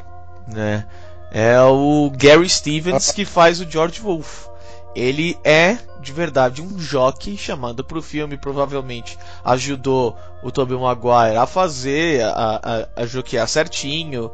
né, 0.53 0.87
é 1.31 1.61
o 1.63 2.11
Gary 2.15 2.49
Stevens 2.49 3.11
que 3.11 3.25
faz 3.25 3.61
o 3.61 3.71
George 3.71 4.01
Wolf. 4.01 4.47
ele 4.95 5.39
é 5.45 5.79
de 6.03 6.13
verdade 6.13 6.61
um 6.61 6.79
jockey 6.79 7.37
chamado 7.37 7.85
para 7.85 7.99
o 7.99 8.03
filme, 8.03 8.37
provavelmente 8.37 9.17
ajudou 9.45 10.17
o 10.43 10.51
Tobey 10.51 10.77
Maguire 10.77 11.37
a 11.37 11.47
fazer, 11.47 12.23
a, 12.25 12.87
a, 12.97 13.43
a 13.43 13.47
certinho. 13.47 14.31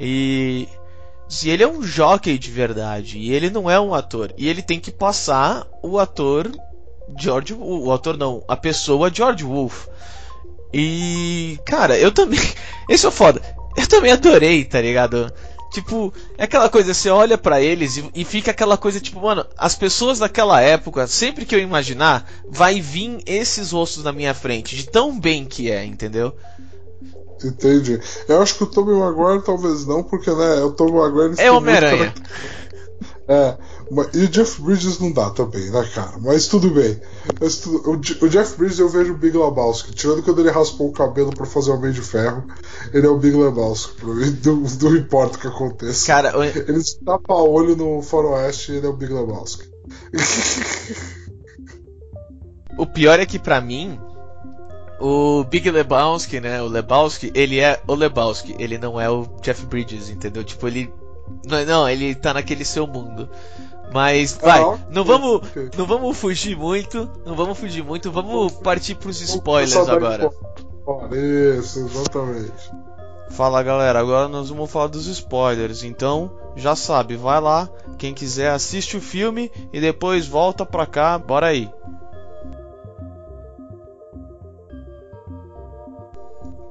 E 0.00 0.66
se 1.28 1.48
ele 1.48 1.62
é 1.62 1.68
um 1.68 1.82
jockey 1.82 2.38
de 2.38 2.50
verdade 2.50 3.18
e 3.18 3.32
ele 3.32 3.48
não 3.48 3.70
é 3.70 3.80
um 3.80 3.94
ator 3.94 4.34
e 4.36 4.48
ele 4.48 4.60
tem 4.60 4.78
que 4.78 4.90
passar 4.90 5.66
o 5.82 5.98
ator 5.98 6.50
George 7.18 7.54
o 7.58 7.90
ator 7.90 8.18
não 8.18 8.44
a 8.46 8.54
pessoa 8.54 9.10
George 9.12 9.42
Wolf 9.42 9.86
e 10.74 11.58
cara 11.64 11.98
eu 11.98 12.12
também 12.12 12.38
esse 12.88 13.06
é 13.06 13.08
o 13.08 13.12
foda 13.12 13.40
eu 13.78 13.86
também 13.86 14.12
adorei 14.12 14.62
tá 14.62 14.80
ligado 14.82 15.32
Tipo, 15.72 16.12
é 16.36 16.44
aquela 16.44 16.68
coisa, 16.68 16.92
você 16.92 17.08
olha 17.08 17.38
para 17.38 17.60
eles 17.60 17.96
e, 17.96 18.10
e, 18.14 18.24
fica 18.26 18.50
aquela 18.50 18.76
coisa, 18.76 19.00
tipo, 19.00 19.22
mano, 19.22 19.46
as 19.56 19.74
pessoas 19.74 20.18
daquela 20.18 20.60
época, 20.60 21.06
sempre 21.06 21.46
que 21.46 21.54
eu 21.54 21.58
imaginar, 21.58 22.30
vai 22.46 22.78
vir 22.78 23.22
esses 23.24 23.72
rostos 23.72 24.04
na 24.04 24.12
minha 24.12 24.34
frente, 24.34 24.76
de 24.76 24.90
tão 24.90 25.18
bem 25.18 25.46
que 25.46 25.70
é, 25.70 25.82
entendeu? 25.82 26.34
Entendi. 27.42 27.98
Eu 28.28 28.42
acho 28.42 28.54
que 28.56 28.64
o 28.64 28.66
Tobey 28.66 28.94
Maguire 28.94 29.42
talvez 29.42 29.86
não, 29.86 30.02
porque, 30.02 30.30
né, 30.30 30.62
o 30.62 30.72
Tobey 30.72 30.94
Maguire... 30.94 31.34
É 31.38 31.50
Homem-Aranha. 31.50 32.12
É, 33.28 33.56
e 34.14 34.24
o 34.24 34.28
Jeff 34.28 34.60
Bridges 34.62 34.98
não 34.98 35.12
dá 35.12 35.30
também, 35.30 35.70
né, 35.70 35.84
cara? 35.94 36.12
Mas 36.18 36.46
tudo 36.46 36.70
bem. 36.70 37.00
Mas 37.40 37.58
tudo... 37.58 37.90
O, 37.90 38.28
Jeff 38.28 38.56
Bridges 38.56 38.78
eu 38.78 38.88
vejo 38.88 39.12
o 39.12 39.16
Big 39.16 39.36
Lebowski. 39.36 39.92
Tirando 39.92 40.22
quando 40.22 40.40
ele 40.40 40.50
raspou 40.50 40.88
o 40.88 40.92
cabelo 40.92 41.30
para 41.30 41.44
fazer 41.44 41.70
o 41.70 41.74
Homem 41.74 41.92
de 41.92 42.00
Ferro, 42.00 42.46
ele 42.92 43.06
é 43.06 43.10
o 43.10 43.18
Big 43.18 43.36
Lebowski. 43.36 44.00
Pra 44.00 44.14
mim, 44.14 44.38
não, 44.44 44.56
não 44.56 44.96
importa 44.96 45.36
o 45.36 45.40
que 45.40 45.46
aconteça. 45.46 46.06
Cara, 46.06 46.32
ele 46.46 46.82
tapa 47.04 47.34
o 47.34 47.50
olho 47.50 47.76
no 47.76 48.00
Faroeste 48.00 48.72
e 48.72 48.76
ele 48.76 48.86
é 48.86 48.90
o 48.90 48.94
Big 48.94 49.12
Lebowski. 49.12 49.70
o 52.78 52.86
pior 52.86 53.20
é 53.20 53.26
que 53.26 53.38
para 53.38 53.60
mim, 53.60 54.00
o 55.00 55.44
Big 55.44 55.70
Lebowski, 55.70 56.40
né? 56.40 56.62
O 56.62 56.66
Lebowski, 56.66 57.30
ele 57.34 57.58
é 57.58 57.78
o 57.86 57.94
Lebowski. 57.94 58.56
Ele 58.58 58.78
não 58.78 58.98
é 58.98 59.10
o 59.10 59.26
Jeff 59.42 59.66
Bridges, 59.66 60.08
entendeu? 60.08 60.42
Tipo, 60.42 60.66
ele 60.66 60.90
não, 61.46 61.64
não, 61.64 61.88
ele 61.88 62.14
tá 62.14 62.34
naquele 62.34 62.64
seu 62.64 62.86
mundo. 62.86 63.28
Mas 63.92 64.32
vai, 64.40 64.62
ah, 64.62 64.78
não 64.90 65.04
vamos, 65.04 65.42
não 65.76 65.86
vamos 65.86 66.16
fugir 66.16 66.56
muito, 66.56 67.08
não 67.24 67.34
vamos 67.34 67.58
fugir 67.58 67.84
muito, 67.84 68.10
vamos 68.10 68.52
partir 68.54 68.94
pros 68.94 69.20
spoilers 69.20 69.76
agora. 69.76 70.30
Isso, 71.58 71.80
exatamente. 71.80 72.70
Fala 73.30 73.62
galera, 73.62 73.98
agora 73.98 74.28
nós 74.28 74.48
vamos 74.48 74.70
falar 74.70 74.88
dos 74.88 75.06
spoilers. 75.06 75.82
Então, 75.82 76.30
já 76.56 76.74
sabe, 76.74 77.16
vai 77.16 77.40
lá, 77.40 77.68
quem 77.98 78.14
quiser 78.14 78.50
assiste 78.50 78.96
o 78.96 79.00
filme 79.00 79.50
e 79.72 79.80
depois 79.80 80.26
volta 80.26 80.64
pra 80.64 80.86
cá, 80.86 81.18
bora 81.18 81.46
aí. 81.46 81.70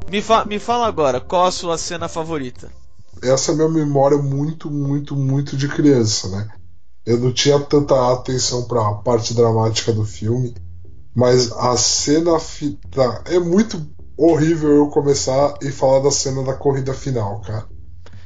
Me, 0.10 0.21
fa 0.21 0.43
me 0.43 0.60
fala 0.60 0.88
agora, 0.88 1.21
qual 1.21 1.45
a 1.45 1.51
sua 1.51 1.77
cena 1.77 2.10
favorita? 2.10 2.69
essa 3.21 3.51
é 3.51 3.53
a 3.53 3.57
minha 3.57 3.69
memória 3.69 4.17
muito, 4.17 4.69
muito, 4.69 5.15
muito 5.15 5.55
de 5.55 5.67
criança, 5.67 6.27
né? 6.29 6.47
Eu 7.05 7.19
não 7.19 7.31
tinha 7.31 7.59
tanta 7.59 8.13
atenção 8.13 8.63
para 8.63 8.87
a 8.87 8.93
parte 8.95 9.33
dramática 9.33 9.91
do 9.91 10.05
filme, 10.05 10.53
mas 11.15 11.51
a 11.51 11.75
cena 11.75 12.31
é 13.25 13.39
muito 13.39 13.85
horrível 14.15 14.69
eu 14.69 14.87
começar 14.87 15.55
e 15.61 15.71
falar 15.71 15.99
da 15.99 16.11
cena 16.11 16.43
da 16.43 16.53
corrida 16.53 16.93
final, 16.93 17.41
cara. 17.41 17.67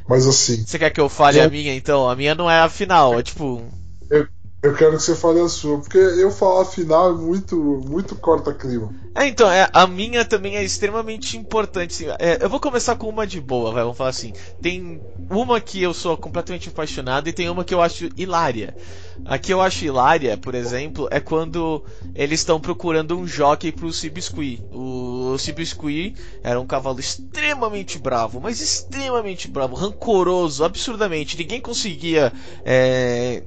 Mas 0.07 0.27
assim. 0.27 0.65
Você 0.65 0.77
quer 0.77 0.89
que 0.91 0.99
eu 0.99 1.09
fale 1.09 1.39
eu... 1.39 1.45
a 1.45 1.49
minha 1.49 1.73
então? 1.73 2.09
A 2.09 2.15
minha 2.15 2.35
não 2.35 2.49
é 2.49 2.59
a 2.59 2.69
final, 2.69 3.17
é 3.17 3.23
tipo. 3.23 3.61
Eu, 4.09 4.27
eu 4.65 4.73
quero 4.73 4.97
que 4.97 5.03
você 5.03 5.15
fale 5.15 5.39
a 5.39 5.47
sua, 5.47 5.79
porque 5.79 5.97
eu 5.97 6.31
falar 6.31 6.65
final 6.65 7.11
é 7.11 7.13
muito, 7.13 7.55
muito 7.87 8.15
corta-clima. 8.15 8.91
É, 9.13 9.27
então, 9.27 9.49
é, 9.49 9.69
a 9.71 9.85
minha 9.85 10.25
também 10.25 10.57
é 10.57 10.63
extremamente 10.63 11.37
importante. 11.37 11.93
Assim, 11.93 12.15
é, 12.17 12.43
eu 12.43 12.49
vou 12.49 12.59
começar 12.59 12.95
com 12.95 13.07
uma 13.07 13.27
de 13.27 13.39
boa, 13.39 13.71
vai, 13.71 13.83
vamos 13.83 13.97
falar 13.97 14.09
assim. 14.09 14.33
Tem 14.59 14.99
uma 15.29 15.61
que 15.61 15.83
eu 15.83 15.93
sou 15.93 16.17
completamente 16.17 16.69
apaixonado 16.69 17.29
e 17.29 17.33
tem 17.33 17.47
uma 17.47 17.63
que 17.63 17.75
eu 17.75 17.81
acho 17.81 18.09
hilária. 18.17 18.75
A 19.23 19.37
que 19.37 19.53
eu 19.53 19.61
acho 19.61 19.85
hilária, 19.85 20.35
por 20.35 20.55
exemplo, 20.55 21.07
é 21.11 21.19
quando 21.19 21.83
eles 22.15 22.39
estão 22.39 22.59
procurando 22.59 23.17
um 23.17 23.27
jockey 23.27 23.71
pro 23.71 23.93
Cibiscuit. 23.93 24.63
O 24.71 25.37
Cibiscuit 25.37 26.15
era 26.43 26.59
um 26.59 26.65
cavalo 26.65 26.99
extremamente 26.99 27.99
bravo, 27.99 28.41
mas 28.41 28.59
extremamente 28.59 29.47
bravo, 29.47 29.75
rancoroso, 29.75 30.63
absurdamente. 30.63 31.37
Ninguém 31.37 31.61
conseguia. 31.61 32.33
É 32.65 33.43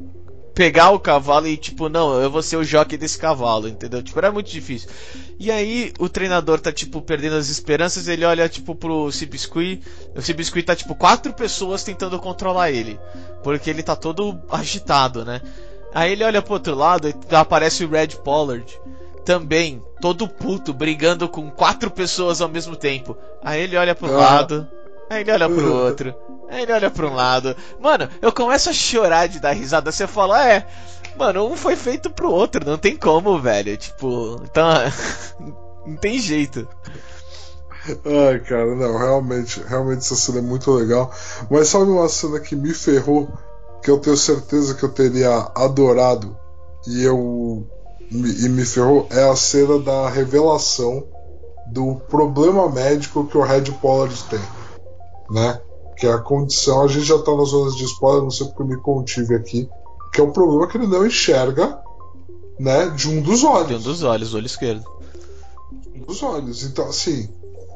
pegar 0.59 0.91
o 0.91 0.99
cavalo 0.99 1.47
e 1.47 1.57
tipo, 1.57 1.89
não, 1.89 2.21
eu 2.21 2.29
vou 2.29 2.43
ser 2.43 2.57
o 2.57 2.65
jockey 2.65 2.97
desse 2.97 3.17
cavalo, 3.17 3.69
entendeu? 3.69 4.03
Tipo, 4.03 4.19
era 4.19 4.33
muito 4.33 4.51
difícil. 4.51 4.91
E 5.39 5.53
aí 5.53 5.93
o 6.01 6.09
treinador 6.09 6.59
tá 6.59 6.73
tipo 6.73 7.01
perdendo 7.01 7.37
as 7.37 7.49
esperanças, 7.49 8.09
ele 8.09 8.25
olha 8.25 8.49
tipo 8.49 8.75
pro 8.75 9.13
Cibiscuit, 9.13 9.81
o 10.17 10.21
Cibiscuit 10.21 10.67
tá 10.67 10.75
tipo 10.75 10.97
quatro 10.97 11.33
pessoas 11.33 11.85
tentando 11.85 12.19
controlar 12.19 12.73
ele, 12.73 12.99
porque 13.45 13.71
ele 13.71 13.85
tá 13.85 13.95
todo 13.95 14.37
agitado, 14.51 15.25
né? 15.25 15.41
Aí 15.95 16.11
ele 16.11 16.25
olha 16.25 16.43
pro 16.43 16.55
outro 16.55 16.75
lado 16.75 17.09
e 17.09 17.15
aparece 17.37 17.85
o 17.85 17.89
Red 17.89 18.09
Pollard, 18.25 18.67
também 19.25 19.81
todo 20.01 20.27
puto, 20.27 20.75
brigando 20.75 21.29
com 21.29 21.53
quatro 21.53 21.89
pessoas 21.89 22.41
ao 22.41 22.49
mesmo 22.49 22.75
tempo. 22.75 23.17
Aí 23.45 23.63
ele 23.63 23.77
olha 23.77 23.95
pro 23.95 24.13
ah. 24.13 24.19
lado, 24.19 24.69
aí 25.09 25.21
ele 25.21 25.31
olha 25.31 25.49
pro 25.49 25.71
outro. 25.87 26.13
Aí 26.49 26.63
ele 26.63 26.73
olha 26.73 26.91
pra 26.91 27.07
um 27.07 27.15
lado. 27.15 27.55
Mano, 27.79 28.09
eu 28.23 28.33
começo 28.33 28.71
a 28.71 28.73
chorar 28.73 29.29
de 29.29 29.41
dar 29.41 29.53
risada. 29.53 29.93
Você 29.93 30.07
fala, 30.07 30.49
é. 30.49 30.67
Mano, 31.17 31.47
um 31.47 31.57
foi 31.57 31.77
feito 31.77 32.11
pro 32.11 32.31
outro, 32.31 32.65
não 32.65 32.79
tem 32.79 32.97
como, 32.97 33.41
velho. 33.41 33.77
Tipo, 33.77 34.41
então. 34.45 34.69
não 35.87 35.97
tem 35.97 36.19
jeito. 36.19 36.67
Ai, 38.05 38.41
cara, 38.41 38.75
não, 38.75 38.99
realmente, 38.99 39.63
realmente 39.67 40.01
essa 40.01 40.15
cena 40.15 40.39
é 40.39 40.43
muito 40.43 40.71
legal. 40.73 41.11
Mas 41.51 41.69
sabe 41.69 41.91
uma 41.91 42.09
cena 42.09 42.39
que 42.41 42.55
me 42.55 42.75
ferrou, 42.75 43.29
que 43.83 43.91
eu 43.91 43.99
tenho 43.99 44.17
certeza 44.17 44.75
que 44.75 44.83
eu 44.83 44.91
teria 44.91 45.51
adorado 45.55 46.37
e 46.87 47.03
eu 47.03 47.67
e 48.11 48.49
me 48.49 48.65
ferrou 48.65 49.07
é 49.11 49.29
a 49.29 49.37
cena 49.37 49.79
da 49.79 50.09
revelação 50.09 51.05
do 51.67 51.97
problema 52.09 52.71
médico 52.71 53.27
que 53.27 53.37
o 53.37 53.43
Red 53.43 53.65
Pollard 53.83 54.25
tem, 54.25 54.41
né? 55.31 55.61
Que 55.99 56.07
é 56.07 56.13
a 56.13 56.19
condição, 56.19 56.85
a 56.85 56.87
gente 56.87 57.05
já 57.05 57.17
está 57.17 57.35
nas 57.35 57.49
zonas 57.49 57.75
de 57.77 57.85
spoiler, 57.85 58.23
não 58.23 58.31
sei 58.31 58.47
porque 58.47 58.63
eu 58.63 58.67
me 58.67 58.77
contive 58.77 59.35
aqui, 59.35 59.69
que 60.13 60.21
é 60.21 60.25
o 60.25 60.31
problema 60.31 60.69
que 60.69 60.77
ele 60.77 60.87
não 60.87 61.05
enxerga, 61.05 61.79
né, 62.59 62.87
de 62.91 63.09
um 63.09 63.21
dos 63.21 63.43
olhos. 63.43 63.69
De 63.69 63.75
um 63.75 63.93
dos 63.93 64.03
olhos, 64.05 64.33
o 64.33 64.37
olho 64.37 64.47
esquerdo. 64.47 64.85
Um 65.95 66.01
dos 66.05 66.23
olhos. 66.23 66.63
Então, 66.63 66.89
assim, 66.89 67.29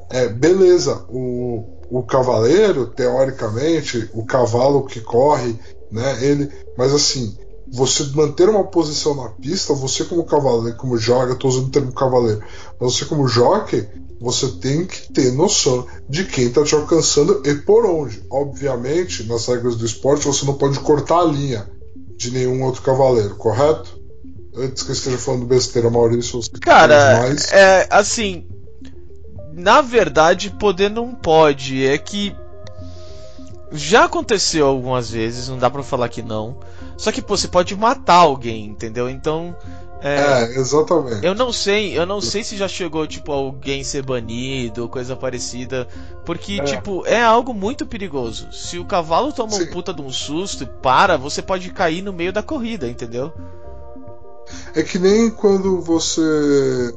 é, 0.08 0.28
beleza, 0.28 1.04
o, 1.08 1.64
o 1.90 2.02
cavaleiro, 2.04 2.87
teoricamente, 2.87 4.08
o 4.14 4.24
cavalo 4.24 4.87
que 4.87 5.00
corre, 5.00 5.58
né, 5.90 6.24
ele, 6.24 6.48
mas 6.78 6.94
assim, 6.94 7.37
você 7.72 8.04
manter 8.14 8.50
uma 8.50 8.64
posição 8.64 9.14
na 9.14 9.30
pista, 9.30 9.72
você 9.72 10.04
como 10.04 10.24
cavaleiro, 10.24 10.76
como 10.76 10.98
joga, 10.98 11.32
estou 11.32 11.50
usando 11.50 11.68
o 11.68 11.70
termo 11.70 11.90
cavaleiro, 11.92 12.42
mas 12.78 12.94
você 12.94 13.06
como 13.06 13.26
jockey, 13.26 13.88
você 14.20 14.46
tem 14.48 14.85
que 14.85 15.11
ter 15.11 15.32
noção 15.32 15.87
de 16.06 16.24
quem 16.24 16.48
está 16.48 16.62
te 16.62 16.74
alcançando 16.74 17.42
e 17.46 17.54
por 17.54 17.87
onde. 17.87 18.22
Obviamente, 18.30 19.24
nas 19.24 19.46
regras 19.46 19.76
do 19.76 19.87
esporte, 19.87 20.26
você 20.26 20.44
não 20.44 20.54
pode 20.54 20.78
cortar 20.80 21.20
a 21.20 21.24
linha 21.24 21.66
de 22.16 22.30
nenhum 22.30 22.62
outro 22.62 22.82
cavaleiro, 22.82 23.35
correto? 23.37 24.00
Antes 24.54 24.82
que 24.82 24.90
eu 24.90 24.94
esteja 24.94 25.18
falando 25.18 25.46
besteira, 25.46 25.88
Maurício. 25.88 26.40
Cara, 26.61 27.20
mais... 27.20 27.50
é 27.52 27.88
assim. 27.90 28.46
Na 29.54 29.80
verdade, 29.80 30.50
poder 30.50 30.90
não 30.90 31.14
pode. 31.14 31.87
É 31.87 31.96
que 31.96 32.37
já 33.72 34.04
aconteceu 34.04 34.66
algumas 34.66 35.11
vezes, 35.11 35.48
não 35.48 35.56
dá 35.56 35.70
para 35.70 35.82
falar 35.82 36.11
que 36.11 36.20
não. 36.22 36.58
Só 36.96 37.11
que 37.11 37.22
pô, 37.22 37.37
você 37.37 37.48
pode 37.48 37.74
matar 37.76 38.16
alguém, 38.16 38.66
entendeu? 38.66 39.09
Então 39.09 39.57
é, 40.02 40.16
é, 40.16 40.59
exatamente. 40.59 41.24
Eu 41.24 41.33
não 41.33 41.52
sei, 41.52 41.96
eu 41.96 42.05
não 42.05 42.20
sei 42.20 42.42
se 42.42 42.57
já 42.57 42.66
chegou, 42.66 43.07
tipo, 43.07 43.31
alguém 43.31 43.85
ser 43.85 44.02
banido 44.02 44.83
ou 44.83 44.88
coisa 44.88 45.14
parecida. 45.14 45.87
Porque, 46.26 46.61
é. 46.61 46.64
tipo, 46.64 47.07
é 47.07 47.22
algo 47.22 47.55
muito 47.55 47.87
perigoso. 47.87 48.52
Se 48.52 48.78
o 48.78 48.85
cavalo 48.85 49.33
toma 49.33 49.52
Sim. 49.52 49.62
um 49.62 49.66
puta 49.68 49.94
de 49.94 50.02
um 50.02 50.11
susto 50.11 50.64
e 50.64 50.66
para, 50.66 51.16
você 51.16 51.40
pode 51.40 51.70
cair 51.70 52.02
no 52.02 52.12
meio 52.12 52.33
da 52.33 52.42
corrida, 52.42 52.88
entendeu? 52.88 53.33
É 54.74 54.83
que 54.83 54.98
nem 54.98 55.31
quando 55.31 55.81
você. 55.81 56.92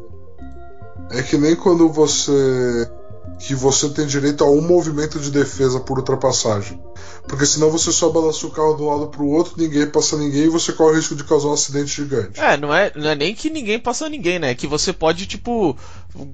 É 1.11 1.21
que 1.21 1.37
nem 1.37 1.55
quando 1.55 1.87
você. 1.89 2.89
Que 3.39 3.53
você 3.53 3.89
tem 3.89 4.07
direito 4.07 4.43
a 4.43 4.49
um 4.49 4.61
movimento 4.61 5.19
de 5.19 5.29
defesa 5.29 5.79
por 5.79 5.97
ultrapassagem. 5.97 6.81
Porque 7.27 7.45
senão 7.45 7.69
você 7.69 7.91
só 7.91 8.09
balança 8.09 8.45
o 8.45 8.51
carro 8.51 8.75
de 8.75 8.83
um 8.83 8.89
lado 8.89 9.07
pro 9.07 9.25
outro, 9.25 9.53
ninguém 9.57 9.87
passa 9.87 10.17
ninguém 10.17 10.43
e 10.43 10.49
você 10.49 10.71
corre 10.71 10.93
o 10.93 10.95
risco 10.95 11.15
de 11.15 11.23
causar 11.23 11.49
um 11.49 11.53
acidente 11.53 11.95
gigante. 11.95 12.39
É, 12.39 12.55
não 12.55 12.73
é, 12.73 12.91
não 12.95 13.09
é 13.09 13.15
nem 13.15 13.35
que 13.35 13.49
ninguém 13.49 13.79
passa 13.79 14.07
ninguém, 14.07 14.39
né? 14.39 14.51
É 14.51 14.55
que 14.55 14.67
você 14.67 14.93
pode, 14.93 15.25
tipo, 15.25 15.75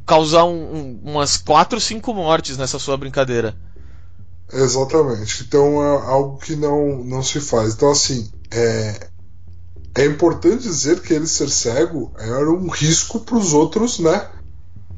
causar 0.06 0.44
um, 0.46 0.76
um, 0.76 1.02
umas 1.04 1.38
4 1.38 1.76
ou 1.76 1.82
5 1.82 2.14
mortes 2.14 2.58
nessa 2.58 2.78
sua 2.78 2.98
brincadeira. 2.98 3.56
Exatamente. 4.52 5.44
Então 5.48 5.82
é 5.82 6.08
algo 6.08 6.38
que 6.38 6.56
não, 6.56 7.04
não 7.04 7.24
se 7.24 7.40
faz. 7.40 7.74
Então, 7.74 7.90
assim, 7.90 8.30
é, 8.52 9.08
é 9.96 10.06
importante 10.06 10.64
dizer 10.64 11.02
que 11.02 11.14
ele 11.14 11.28
ser 11.28 11.50
cego 11.50 12.12
era 12.18 12.50
um 12.50 12.70
risco 12.70 13.20
para 13.22 13.38
os 13.38 13.54
outros, 13.54 14.00
né? 14.00 14.28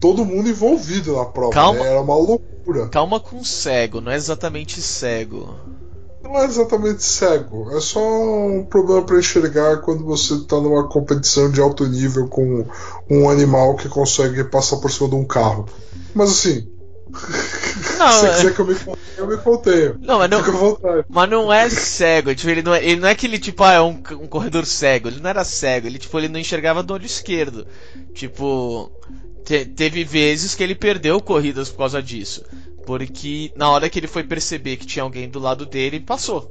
Todo 0.04 0.26
mundo 0.26 0.50
envolvido 0.50 1.16
na 1.16 1.24
prova. 1.24 1.54
Calma. 1.54 1.80
né? 1.80 1.88
Era 1.92 2.02
uma 2.02 2.16
loucura. 2.16 2.90
Calma 2.90 3.22
com 3.22 3.42
cego, 3.42 4.02
não 4.02 4.12
é 4.12 4.18
exatamente 4.18 4.82
cego. 4.82 5.58
Não 6.22 6.38
é 6.40 6.44
exatamente 6.44 7.02
cego, 7.02 7.72
é 7.72 7.80
só 7.80 8.02
um 8.02 8.66
problema 8.70 9.06
para 9.06 9.18
enxergar 9.18 9.78
quando 9.78 10.04
você 10.04 10.34
está 10.34 10.60
numa 10.60 10.90
competição 10.90 11.50
de 11.50 11.62
alto 11.62 11.86
nível 11.88 12.28
com 12.28 12.66
um 13.10 13.30
animal 13.30 13.78
que 13.78 13.88
consegue 13.88 14.44
passar 14.44 14.76
por 14.78 14.92
cima 14.92 15.08
de 15.08 15.16
um 15.16 15.24
carro. 15.24 15.68
Mas 16.14 16.32
assim, 16.32 16.68
Não, 17.98 18.12
se 18.12 18.20
você 18.20 18.28
é- 18.28 18.36
quiser 18.36 18.54
que 18.56 18.60
eu 18.60 18.66
me 18.66 18.76
contenha, 18.76 18.98
eu 19.18 19.28
me 19.28 19.38
contenho. 19.38 20.00
Não, 20.02 20.18
mas 20.20 20.30
não, 20.30 20.42
mas 21.08 21.30
não 21.30 21.54
é 21.54 21.70
cego. 21.70 22.36
Tipo, 22.36 22.50
ele 22.50 22.62
não 22.62 22.74
é, 22.74 22.84
ele 22.84 23.00
não 23.00 23.08
é 23.08 23.16
que 23.16 23.26
ele, 23.26 23.40
tipo, 23.40 23.64
ah, 23.64 23.72
é 23.74 23.82
um, 23.82 24.02
um 24.20 24.28
corredor 24.28 24.66
cego. 24.66 25.08
Ele 25.08 25.22
não 25.22 25.30
era 25.30 25.46
cego. 25.46 25.88
Ele, 25.88 25.98
tipo, 26.00 26.18
ele 26.18 26.28
não 26.28 26.40
enxergava 26.40 26.84
do 26.84 26.94
olho 26.94 27.06
esquerdo. 27.06 27.66
Tipo, 28.14 28.92
te- 29.46 29.66
teve 29.66 30.04
vezes 30.04 30.56
que 30.56 30.64
ele 30.64 30.76
perdeu 30.76 31.20
corridas 31.22 31.70
por 31.70 31.80
causa 31.80 32.02
disso. 32.02 32.44
Porque 32.86 33.52
na 33.56 33.70
hora 33.70 33.90
que 33.90 33.98
ele 34.00 34.08
foi 34.08 34.24
perceber 34.24 34.78
que 34.78 34.86
tinha 34.86 35.04
alguém 35.04 35.30
do 35.30 35.40
lado 35.40 35.66
dele, 35.66 36.00
passou. 36.00 36.50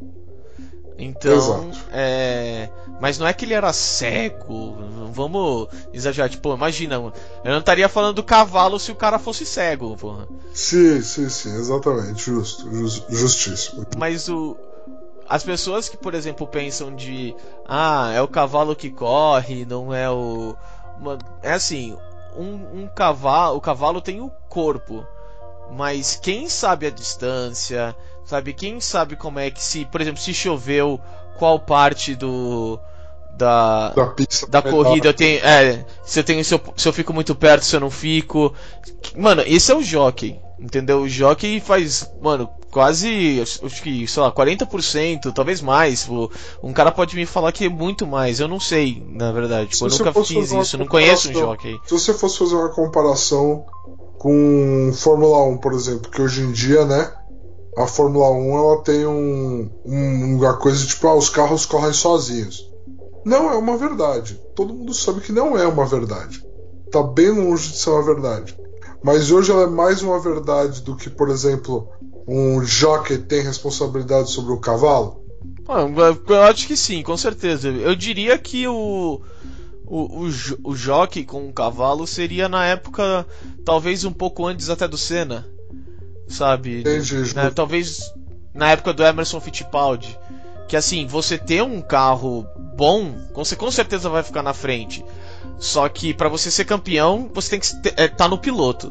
Então, 0.99 1.71
é. 1.91 2.69
Mas 3.01 3.19
não 3.19 3.27
é 3.27 3.33
que 3.33 3.45
ele 3.45 3.55
era 3.55 3.73
cego. 3.73 4.77
Vamos 5.13 5.69
exagerar. 5.93 6.31
Tipo, 6.31 6.55
imagina, 6.55 6.95
eu 6.97 7.13
não 7.53 7.59
estaria 7.59 7.89
falando 7.89 8.17
do 8.17 8.23
cavalo 8.23 8.79
se 8.79 8.93
o 8.93 8.95
cara 8.95 9.19
fosse 9.19 9.45
cego, 9.45 9.97
porra. 9.97 10.29
Sim, 10.55 11.01
sim, 11.03 11.29
sim, 11.29 11.55
exatamente, 11.57 12.27
justo, 12.27 12.71
jus- 12.73 13.03
justíssimo. 13.09 13.85
Mas 13.97 14.29
o. 14.29 14.57
As 15.29 15.43
pessoas 15.43 15.89
que, 15.89 15.97
por 15.97 16.15
exemplo, 16.15 16.47
pensam 16.47 16.95
de. 16.95 17.35
Ah, 17.67 18.13
é 18.15 18.21
o 18.23 18.29
cavalo 18.29 18.77
que 18.77 18.91
corre, 18.91 19.65
não 19.65 19.93
é 19.93 20.09
o. 20.11 20.55
É 21.43 21.53
assim, 21.53 21.97
um, 22.37 22.83
um 22.83 22.89
cavalo. 22.95 23.57
O 23.57 23.61
cavalo 23.61 24.01
tem 24.01 24.21
o 24.21 24.31
corpo. 24.49 25.07
Mas 25.71 26.17
quem 26.17 26.49
sabe 26.49 26.87
a 26.87 26.91
distância, 26.91 27.97
sabe? 28.25 28.53
Quem 28.53 28.81
sabe 28.81 29.17
como 29.17 29.39
é 29.39 29.51
que 29.51 29.63
se, 29.63 29.85
por 29.87 30.01
exemplo, 30.01 30.21
se 30.21 30.35
choveu, 30.35 31.01
qual 31.37 31.59
parte 31.59 32.15
do. 32.15 32.79
Da, 33.35 33.89
Da 33.91 34.07
pista 34.09 34.47
da 34.47 34.61
corrida 34.61 35.09
eu 35.09 35.15
tenho. 35.15 35.45
É, 35.45 35.85
se 36.05 36.21
eu 36.21 36.25
tenho. 36.25 36.45
Se 36.45 36.55
eu, 36.55 36.61
se 36.77 36.87
eu 36.87 36.93
fico 36.93 37.13
muito 37.13 37.35
perto, 37.35 37.65
se 37.65 37.75
eu 37.75 37.81
não 37.81 37.91
fico. 37.91 38.55
Mano, 39.17 39.43
esse 39.47 39.73
é 39.73 39.75
o 39.75 39.83
jockey. 39.83 40.39
Entendeu? 40.59 41.01
O 41.01 41.09
jockey 41.09 41.59
faz, 41.59 42.09
mano, 42.21 42.49
quase. 42.73 43.41
Acho 43.41 43.83
que, 43.83 44.07
sei 44.09 44.23
lá, 44.23 44.33
40%, 44.33 45.33
talvez 45.33 45.61
mais. 45.61 46.05
Pô. 46.05 46.29
Um 46.63 46.73
cara 46.73 46.91
pode 46.91 47.15
me 47.15 47.25
falar 47.27 47.53
que 47.53 47.67
é 47.67 47.69
muito 47.69 48.07
mais. 48.07 48.41
Eu 48.41 48.49
não 48.49 48.59
sei, 48.59 49.01
na 49.11 49.31
verdade. 49.31 49.71
Tipo, 49.71 49.89
Se 49.91 50.01
eu 50.01 50.07
nunca 50.07 50.25
fiz 50.25 50.51
isso. 50.53 50.79
Não 50.79 50.87
conheço 50.87 51.31
um 51.31 51.35
jockey. 51.35 51.79
Se 51.85 51.93
você 51.93 52.13
fosse 52.15 52.39
fazer 52.39 52.57
uma 52.57 52.71
comparação 52.71 53.65
com 54.19 54.91
Fórmula 54.95 55.45
1, 55.45 55.59
por 55.59 55.73
exemplo, 55.73 56.11
que 56.11 56.21
hoje 56.23 56.43
em 56.43 56.53
dia, 56.53 56.85
né, 56.85 57.13
a 57.77 57.87
Fórmula 57.87 58.31
1 58.31 58.57
ela 58.59 58.83
tem 58.83 59.07
um, 59.07 59.71
um- 59.85 60.37
uma 60.39 60.57
coisa 60.57 60.87
tipo, 60.87 61.07
ah, 61.09 61.15
os 61.17 61.29
carros 61.29 61.67
correm 61.67 61.93
sozinhos. 61.93 62.71
Não 63.25 63.51
é 63.51 63.57
uma 63.57 63.77
verdade. 63.77 64.41
Todo 64.55 64.75
mundo 64.75 64.93
sabe 64.95 65.21
que 65.21 65.33
não 65.33 65.57
é 65.57 65.67
uma 65.67 65.87
verdade. 65.87 66.45
Tá 66.91 67.03
bem 67.03 67.31
longe 67.31 67.71
de 67.71 67.79
ser 67.79 67.91
uma 67.91 68.03
verdade. 68.03 68.57
Mas 69.03 69.31
hoje 69.31 69.51
ela 69.51 69.63
é 69.63 69.67
mais 69.67 70.03
uma 70.03 70.19
verdade 70.21 70.83
do 70.83 70.95
que, 70.95 71.09
por 71.11 71.29
exemplo, 71.29 71.89
um 72.27 72.63
jockey 72.65 73.19
tem 73.19 73.43
responsabilidade 73.43 74.31
sobre 74.31 74.53
o 74.53 74.61
cavalo. 74.61 75.23
Ah, 75.69 75.87
Eu 76.29 76.43
acho 76.43 76.67
que 76.67 76.77
sim, 76.77 77.03
com 77.03 77.17
certeza. 77.17 77.69
Eu 77.69 77.95
diria 77.95 78.39
que 78.39 78.67
o. 78.67 79.21
O, 79.85 80.25
o, 80.25 80.31
o 80.71 80.75
jockey 80.75 81.23
com 81.25 81.47
o 81.49 81.53
cavalo 81.53 82.07
seria 82.07 82.49
na 82.49 82.65
época, 82.65 83.27
talvez 83.65 84.05
um 84.05 84.13
pouco 84.13 84.47
antes 84.47 84.71
até 84.71 84.89
do 84.89 84.97
Senna. 84.97 85.47
Sabe? 86.29 86.81
Entendi. 86.81 87.35
talvez 87.55 88.01
na 88.55 88.71
época 88.71 88.93
do 88.93 89.05
Emerson 89.05 89.41
Fittipaldi. 89.41 90.19
Que 90.69 90.77
assim, 90.77 91.07
você 91.07 91.37
ter 91.37 91.63
um 91.63 91.83
carro 91.83 92.47
bom, 92.77 93.15
você 93.35 93.55
com 93.55 93.71
certeza 93.71 94.09
vai 94.09 94.23
ficar 94.23 94.43
na 94.43 94.55
frente. 94.55 95.05
Só 95.59 95.87
que 95.89 96.15
pra 96.15 96.29
você 96.29 96.51
ser 96.51 96.65
campeão, 96.65 97.31
você 97.35 97.51
tem 97.51 97.61
que 97.61 97.83
ter- 97.83 97.95
é, 97.97 98.09
tá 98.09 98.27
no 98.27 98.39
piloto. 98.39 98.91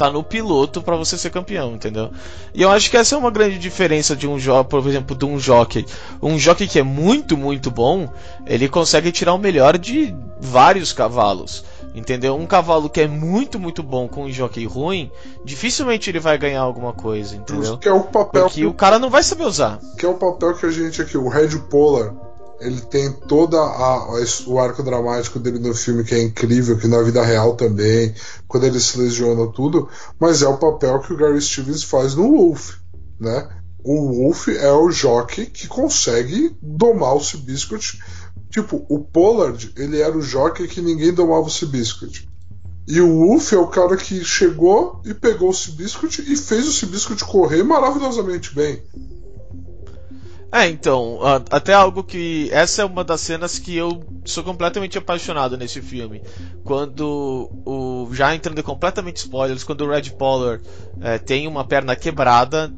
Tá 0.00 0.10
no 0.10 0.22
piloto 0.22 0.80
pra 0.80 0.96
você 0.96 1.18
ser 1.18 1.28
campeão, 1.28 1.74
entendeu? 1.74 2.10
E 2.54 2.62
eu 2.62 2.70
acho 2.70 2.90
que 2.90 2.96
essa 2.96 3.14
é 3.14 3.18
uma 3.18 3.30
grande 3.30 3.58
diferença 3.58 4.16
de 4.16 4.26
um 4.26 4.38
jogo, 4.38 4.66
por 4.66 4.80
exemplo, 4.88 5.14
de 5.14 5.26
um 5.26 5.38
jockey. 5.38 5.84
Um 6.22 6.38
jockey 6.38 6.66
que 6.66 6.78
é 6.78 6.82
muito, 6.82 7.36
muito 7.36 7.70
bom, 7.70 8.08
ele 8.46 8.66
consegue 8.66 9.12
tirar 9.12 9.34
o 9.34 9.38
melhor 9.38 9.76
de 9.76 10.16
vários 10.40 10.90
cavalos. 10.94 11.62
Entendeu? 11.94 12.34
Um 12.34 12.46
cavalo 12.46 12.88
que 12.88 13.02
é 13.02 13.06
muito, 13.06 13.60
muito 13.60 13.82
bom 13.82 14.08
com 14.08 14.24
um 14.24 14.32
jockey 14.32 14.64
ruim, 14.64 15.10
dificilmente 15.44 16.08
ele 16.08 16.18
vai 16.18 16.38
ganhar 16.38 16.62
alguma 16.62 16.94
coisa, 16.94 17.36
entendeu? 17.36 17.76
Que 17.76 17.88
é 17.88 17.92
o 17.92 18.04
papel 18.04 18.44
Porque 18.44 18.64
o 18.64 18.72
cara 18.72 18.98
não 18.98 19.10
vai 19.10 19.22
saber 19.22 19.44
usar. 19.44 19.78
que 19.98 20.06
é 20.06 20.08
o 20.08 20.14
papel 20.14 20.54
que 20.54 20.64
a 20.64 20.70
gente 20.70 21.02
aqui, 21.02 21.18
o 21.18 21.28
Red 21.28 21.58
Polar, 21.68 22.14
ele 22.60 22.80
tem 22.80 23.10
toda 23.12 23.58
a, 23.58 24.08
o 24.46 24.58
arco 24.58 24.82
dramático 24.82 25.38
dele 25.38 25.58
no 25.58 25.74
filme 25.74 26.04
que 26.04 26.14
é 26.14 26.22
incrível, 26.22 26.78
que 26.78 26.86
na 26.86 27.02
vida 27.02 27.22
real 27.22 27.56
também, 27.56 28.14
quando 28.46 28.64
ele 28.64 28.78
se 28.78 28.98
lesiona 28.98 29.50
tudo, 29.52 29.88
mas 30.18 30.42
é 30.42 30.48
o 30.48 30.58
papel 30.58 31.00
que 31.00 31.12
o 31.12 31.16
Gary 31.16 31.40
Stevens 31.40 31.82
faz 31.82 32.14
no 32.14 32.30
Wolf, 32.30 32.74
né? 33.18 33.48
O 33.82 34.12
Wolf 34.12 34.48
é 34.48 34.72
o 34.72 34.90
jockey 34.90 35.46
que 35.46 35.66
consegue 35.66 36.54
domar 36.60 37.16
o 37.16 37.24
Seabiscuit. 37.24 37.98
Tipo, 38.50 38.84
o 38.88 38.98
Pollard, 38.98 39.72
ele 39.76 40.00
era 40.00 40.16
o 40.16 40.20
jockey 40.20 40.68
que 40.68 40.82
ninguém 40.82 41.14
domava 41.14 41.46
o 41.46 41.50
Seabiscuit. 41.50 42.28
E 42.86 43.00
o 43.00 43.26
Wolf 43.26 43.52
é 43.52 43.58
o 43.58 43.68
cara 43.68 43.96
que 43.96 44.22
chegou 44.22 45.00
e 45.04 45.14
pegou 45.14 45.50
o 45.50 45.54
Seabiscuit 45.54 46.20
e 46.30 46.36
fez 46.36 46.66
o 46.66 46.72
Seabiscuit 46.72 47.24
correr 47.24 47.62
maravilhosamente 47.62 48.54
bem. 48.54 48.82
É, 50.52 50.68
então, 50.68 51.20
até 51.48 51.72
algo 51.72 52.02
que. 52.02 52.48
Essa 52.50 52.82
é 52.82 52.84
uma 52.84 53.04
das 53.04 53.20
cenas 53.20 53.58
que 53.58 53.76
eu 53.76 54.02
sou 54.24 54.42
completamente 54.42 54.98
apaixonado 54.98 55.56
nesse 55.56 55.80
filme. 55.80 56.20
Quando 56.64 57.48
o. 57.64 58.08
Já 58.12 58.34
entrando 58.34 58.60
completamente 58.62 59.18
spoilers, 59.18 59.62
quando 59.62 59.82
o 59.82 59.90
Red 59.90 60.10
Polar 60.10 60.60
é, 61.00 61.18
tem 61.18 61.46
uma 61.46 61.64
perna 61.64 61.94
quebrada, 61.94 62.72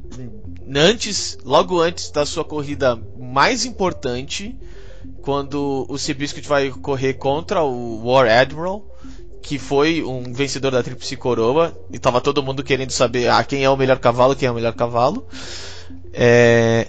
antes, 0.74 1.38
logo 1.44 1.80
antes 1.80 2.10
da 2.10 2.26
sua 2.26 2.44
corrida 2.44 3.00
mais 3.18 3.64
importante, 3.64 4.54
quando 5.22 5.86
o 5.88 5.96
Seabiscuit 5.96 6.46
vai 6.46 6.68
correr 6.68 7.14
contra 7.14 7.62
o 7.62 8.06
War 8.06 8.28
Admiral, 8.28 8.84
que 9.40 9.58
foi 9.58 10.02
um 10.02 10.30
vencedor 10.32 10.72
da 10.72 10.82
Tríplice 10.82 11.16
Coroa, 11.16 11.74
e 11.90 11.98
tava 11.98 12.20
todo 12.20 12.42
mundo 12.42 12.62
querendo 12.62 12.90
saber 12.90 13.28
ah, 13.28 13.42
quem 13.42 13.64
é 13.64 13.70
o 13.70 13.76
melhor 13.78 13.98
cavalo, 13.98 14.36
quem 14.36 14.46
é 14.46 14.50
o 14.50 14.54
melhor 14.54 14.74
cavalo. 14.74 15.26
É, 16.12 16.88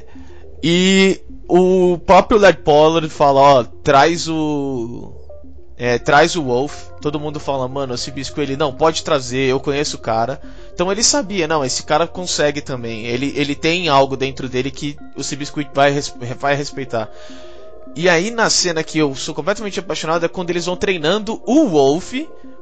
e 0.64 1.20
o 1.48 1.98
próprio 1.98 2.40
Led 2.40 2.60
Pollard 2.60 3.10
fala, 3.10 3.40
ó, 3.42 3.64
traz 3.64 4.28
o. 4.30 5.14
é, 5.78 6.00
traz 6.00 6.36
o 6.36 6.44
Wolf. 6.44 6.88
Todo 7.02 7.20
mundo 7.20 7.38
fala, 7.40 7.68
mano, 7.68 7.94
esse 7.96 8.10
bisco 8.12 8.40
ele 8.40 8.56
não 8.56 8.74
pode 8.74 9.04
trazer, 9.04 9.50
eu 9.50 9.60
conheço 9.60 9.98
o 9.98 10.00
cara. 10.00 10.42
Então 10.74 10.90
ele 10.92 11.04
sabia, 11.04 11.48
não, 11.48 11.66
esse 11.66 11.84
cara 11.84 12.08
consegue 12.08 12.62
também. 12.62 13.06
Ele, 13.06 13.34
ele 13.36 13.56
tem 13.56 13.90
algo 13.90 14.16
dentro 14.16 14.48
dele 14.48 14.72
que 14.72 14.96
o 15.18 15.24
Seabiscuit 15.24 15.70
vai, 15.74 15.92
res- 15.92 16.16
vai 16.40 16.56
respeitar. 16.56 17.10
E 17.96 18.08
aí 18.08 18.32
na 18.32 18.50
cena 18.50 18.82
que 18.84 18.98
eu 18.98 19.14
sou 19.14 19.36
completamente 19.36 19.80
apaixonado 19.80 20.26
é 20.26 20.30
quando 20.30 20.50
eles 20.50 20.66
vão 20.66 20.76
treinando 20.78 21.42
o 21.46 21.68
Wolf 21.68 22.14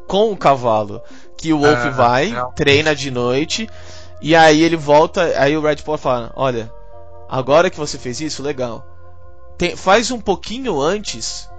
com 0.08 0.32
o 0.32 0.36
cavalo. 0.36 1.02
Que 1.38 1.54
o 1.54 1.60
Wolf 1.60 1.86
Ah, 1.86 1.90
vai, 1.92 2.26
realmente. 2.32 2.56
treina 2.56 2.96
de 2.96 3.10
noite, 3.12 3.70
e 4.22 4.36
aí 4.36 4.62
ele 4.62 4.76
volta, 4.76 5.22
aí 5.38 5.56
o 5.56 5.62
Red 5.62 5.78
Paul 5.78 5.98
fala, 5.98 6.32
olha, 6.36 6.72
agora 7.32 7.70
que 7.70 7.78
você 7.80 7.98
fez 7.98 8.20
isso, 8.22 8.44
legal. 8.44 8.86
Tem- 9.58 9.76
faz 9.76 10.12
um 10.12 10.20
pouquinho 10.20 10.80
antes 10.82 11.50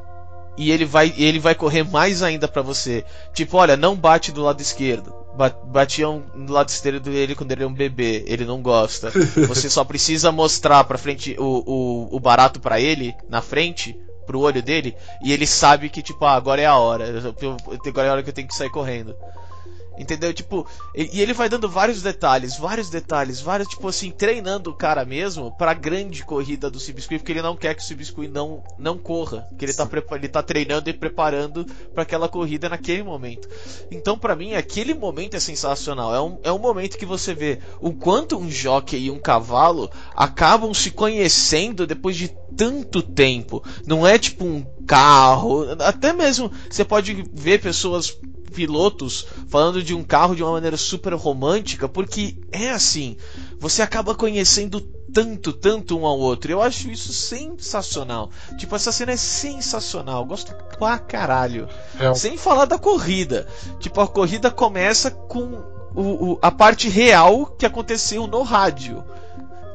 e 0.59 0.71
ele 0.71 0.85
vai 0.85 1.13
ele 1.17 1.39
vai 1.39 1.55
correr 1.55 1.83
mais 1.83 2.23
ainda 2.23 2.47
pra 2.47 2.61
você. 2.63 3.05
Tipo, 3.33 3.57
olha, 3.57 3.77
não 3.77 3.97
bate 3.97 4.31
do 4.31 4.43
lado 4.43 4.61
esquerdo. 4.61 5.15
Ba- 5.35 5.57
Batiam 5.65 6.23
do 6.35 6.53
lado 6.53 6.69
esquerdo 6.69 7.01
dele 7.01 7.35
quando 7.35 7.53
ele 7.53 7.65
é 7.65 7.67
um 7.67 7.73
bebê, 7.73 8.23
ele 8.27 8.45
não 8.45 8.61
gosta. 8.61 9.11
Você 9.49 9.71
só 9.71 9.83
precisa 9.83 10.31
mostrar 10.31 10.85
pra 10.85 10.99
frente 10.99 11.35
o, 11.39 11.63
o, 11.67 12.17
o 12.17 12.21
barato 12.21 12.61
pra 12.61 12.79
ele, 12.79 13.15
na 13.31 13.41
frente, 13.41 13.99
pro 14.27 14.41
olho 14.41 14.63
dele, 14.63 14.95
e 15.25 15.33
ele 15.33 15.47
sabe 15.47 15.89
que, 15.89 16.03
tipo, 16.03 16.23
ah, 16.27 16.35
agora 16.35 16.61
é 16.61 16.67
a 16.67 16.77
hora. 16.77 17.07
Agora 17.89 18.07
é 18.07 18.11
a 18.11 18.13
hora 18.13 18.23
que 18.23 18.29
eu 18.29 18.35
tenho 18.35 18.47
que 18.49 18.55
sair 18.55 18.69
correndo. 18.71 19.17
Entendeu? 19.97 20.33
Tipo, 20.33 20.67
e 20.95 21.21
ele 21.21 21.35
vai 21.35 21.49
dando 21.49 21.69
vários 21.69 22.01
detalhes, 22.01 22.57
vários 22.57 22.89
detalhes, 22.89 23.41
vários, 23.41 23.69
tipo 23.69 23.87
assim, 23.89 24.11
treinando 24.11 24.71
o 24.71 24.75
cara 24.75 25.05
mesmo 25.05 25.53
pra 25.53 25.75
grande 25.75 26.25
corrida 26.25 26.71
do 26.71 26.81
Sibiscuit, 26.81 27.19
porque 27.19 27.33
ele 27.33 27.43
não 27.43 27.57
quer 27.57 27.75
que 27.75 27.83
o 27.83 27.85
Sibiscuit 27.85 28.31
não, 28.31 28.63
não 28.79 28.97
corra. 28.97 29.47
Que 29.59 29.65
ele 29.65 29.75
tá, 29.75 29.89
ele 30.13 30.29
tá 30.29 30.43
treinando 30.43 30.89
e 30.89 30.95
preparando 30.95 31.67
para 31.93 32.03
aquela 32.03 32.29
corrida 32.29 32.69
naquele 32.69 33.03
momento. 33.03 33.49
Então, 33.91 34.19
para 34.19 34.35
mim, 34.35 34.55
aquele 34.55 34.95
momento 34.95 35.37
é 35.37 35.41
sensacional. 35.41 36.15
É 36.15 36.21
um, 36.21 36.39
é 36.43 36.53
um 36.53 36.59
momento 36.59 36.97
que 36.97 37.07
você 37.07 37.35
vê 37.35 37.59
o 37.81 37.93
quanto 37.93 38.39
um 38.39 38.51
jockey 38.51 38.97
e 38.97 39.11
um 39.11 39.19
cavalo 39.19 39.91
acabam 40.17 40.73
se 40.73 40.91
conhecendo 40.91 41.87
depois 41.87 42.17
de 42.17 42.29
tanto 42.57 43.03
tempo. 43.03 43.63
Não 43.87 44.07
é 44.07 44.19
tipo 44.19 44.45
um 44.45 44.65
carro. 44.87 45.67
Até 45.81 46.13
mesmo 46.13 46.51
você 46.71 46.85
pode 46.85 47.25
ver 47.33 47.61
pessoas 47.61 48.17
pilotos 48.53 49.27
falando 49.49 49.83
de 49.83 49.95
um 49.95 50.05
carro 50.05 50.37
de 50.37 50.43
uma 50.43 50.53
maneira 50.53 50.77
super 50.77 51.15
romântica, 51.15 51.89
porque 51.89 52.37
é 52.53 52.71
assim, 52.71 53.17
você 53.59 53.83
acaba 53.83 54.15
conhecendo 54.15 54.81
tanto, 55.13 55.53
tanto 55.53 55.99
um 55.99 56.07
ao 56.07 56.19
outro. 56.19 56.51
Eu 56.51 56.63
acho 56.63 56.91
isso 56.91 57.13
sensacional. 57.13 58.31
Tipo, 58.57 58.75
essa 58.75 58.91
cena 58.91 59.13
é 59.13 59.17
sensacional. 59.17 60.25
Gosto 60.25 60.55
pra 60.79 60.99
caralho. 60.99 61.69
É. 61.99 62.15
Sem 62.15 62.37
falar 62.37 62.65
da 62.65 62.79
corrida. 62.79 63.47
Tipo, 63.79 64.01
a 64.01 64.09
corrida 64.09 64.51
começa 64.51 65.11
com 65.11 65.63
o, 65.95 66.33
o, 66.33 66.39
a 66.41 66.51
parte 66.51 66.89
real 66.89 67.47
que 67.47 67.67
aconteceu 67.67 68.27
no 68.27 68.43
rádio. 68.43 69.05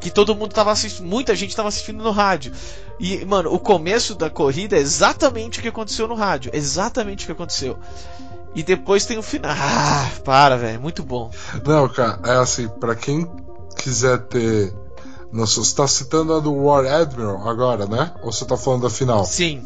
Que 0.01 0.09
todo 0.09 0.35
mundo 0.35 0.53
tava 0.53 0.71
assistindo. 0.71 1.07
Muita 1.07 1.35
gente 1.35 1.55
tava 1.55 1.69
assistindo 1.69 2.03
no 2.03 2.11
rádio. 2.11 2.51
E, 2.99 3.23
mano, 3.25 3.53
o 3.53 3.59
começo 3.59 4.15
da 4.15 4.29
corrida 4.29 4.75
é 4.75 4.79
exatamente 4.79 5.59
o 5.59 5.61
que 5.61 5.67
aconteceu 5.67 6.07
no 6.07 6.15
rádio. 6.15 6.51
Exatamente 6.53 7.23
o 7.23 7.25
que 7.27 7.31
aconteceu. 7.31 7.77
E 8.57 8.63
depois 8.63 9.05
tem 9.05 9.19
o 9.19 9.21
final. 9.21 9.51
Ah, 9.55 10.09
para, 10.25 10.57
velho. 10.57 10.81
Muito 10.81 11.03
bom. 11.03 11.29
Não, 11.63 11.87
cara, 11.87 12.19
é 12.25 12.37
assim, 12.37 12.67
para 12.67 12.95
quem 12.95 13.29
quiser 13.77 14.17
ter. 14.23 14.73
Nossa, 15.31 15.63
você 15.63 15.75
tá 15.75 15.87
citando 15.87 16.33
a 16.33 16.39
do 16.39 16.51
War 16.55 16.83
Admiral 16.87 17.47
agora, 17.47 17.85
né? 17.85 18.15
Ou 18.23 18.31
você 18.31 18.43
tá 18.45 18.57
falando 18.57 18.81
da 18.81 18.89
final? 18.89 19.23
Sim. 19.25 19.63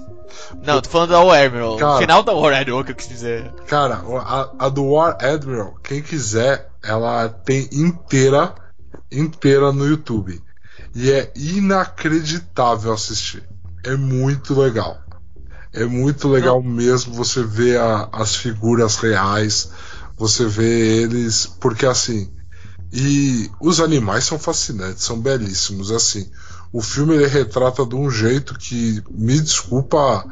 Não, 0.62 0.82
tô 0.82 0.90
falando 0.90 1.12
da 1.12 1.22
War 1.22 1.40
Admiral. 1.40 1.78
Cara, 1.78 2.00
final 2.00 2.22
da 2.22 2.34
War 2.34 2.54
Admiral 2.54 2.84
que 2.84 2.92
eu 2.92 2.96
quis 2.96 3.08
dizer. 3.08 3.54
Cara, 3.66 4.02
a, 4.26 4.66
a 4.66 4.68
do 4.68 4.84
War 4.84 5.16
Admiral, 5.24 5.76
quem 5.82 6.02
quiser, 6.02 6.70
ela 6.84 7.30
tem 7.30 7.70
inteira, 7.72 8.54
inteira 9.10 9.72
no 9.72 9.88
YouTube. 9.88 10.44
E 10.94 11.10
é 11.14 11.32
inacreditável 11.34 12.92
assistir. 12.92 13.48
É 13.86 13.96
muito 13.96 14.54
legal. 14.54 14.98
É 15.74 15.86
muito 15.86 16.28
legal 16.28 16.62
mesmo 16.62 17.14
você 17.14 17.44
ver 17.44 17.80
a, 17.80 18.10
as 18.12 18.36
figuras 18.36 18.98
reais, 18.98 19.70
você 20.18 20.46
vê 20.46 21.02
eles, 21.02 21.46
porque 21.46 21.86
assim, 21.86 22.30
e 22.92 23.50
os 23.60 23.80
animais 23.80 24.26
são 24.26 24.38
fascinantes, 24.38 25.04
são 25.04 25.20
belíssimos, 25.20 25.92
assim. 25.92 26.30
O 26.74 26.82
filme 26.82 27.16
ele 27.16 27.28
retrata 27.28 27.86
de 27.86 27.96
um 27.96 28.10
jeito 28.10 28.58
que, 28.58 29.02
me 29.10 29.40
desculpa, 29.40 30.26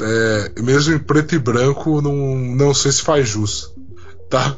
é, 0.00 0.60
mesmo 0.60 0.94
em 0.94 0.98
preto 0.98 1.36
e 1.36 1.38
branco, 1.38 2.02
não, 2.02 2.14
não 2.36 2.74
sei 2.74 2.90
se 2.90 3.02
faz 3.02 3.28
jus, 3.28 3.72
tá? 4.28 4.56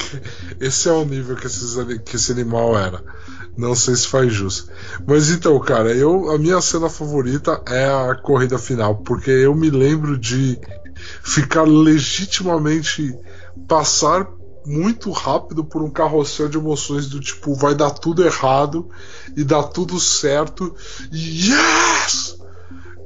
Esse 0.58 0.88
é 0.88 0.92
o 0.92 1.04
nível 1.04 1.36
que, 1.36 1.46
esses, 1.46 1.76
que 2.04 2.16
esse 2.16 2.32
animal 2.32 2.78
era. 2.78 3.02
Não 3.56 3.74
sei 3.74 3.94
se 3.94 4.06
faz 4.06 4.32
jus. 4.32 4.68
Mas 5.06 5.30
então, 5.30 5.58
cara, 5.60 5.94
eu 5.94 6.30
a 6.30 6.38
minha 6.38 6.60
cena 6.60 6.88
favorita 6.88 7.62
é 7.66 7.86
a 7.86 8.14
corrida 8.14 8.58
final, 8.58 8.96
porque 8.96 9.30
eu 9.30 9.54
me 9.54 9.70
lembro 9.70 10.18
de 10.18 10.58
ficar 11.22 11.64
legitimamente 11.64 13.14
passar 13.66 14.28
muito 14.64 15.10
rápido 15.10 15.64
por 15.64 15.82
um 15.82 15.90
carrossel 15.90 16.48
de 16.48 16.58
emoções 16.58 17.08
do 17.08 17.18
tipo 17.18 17.54
vai 17.54 17.74
dar 17.74 17.90
tudo 17.90 18.24
errado 18.24 18.88
e 19.36 19.42
dá 19.42 19.62
tudo 19.62 19.98
certo. 19.98 20.74
Yes! 21.12 22.36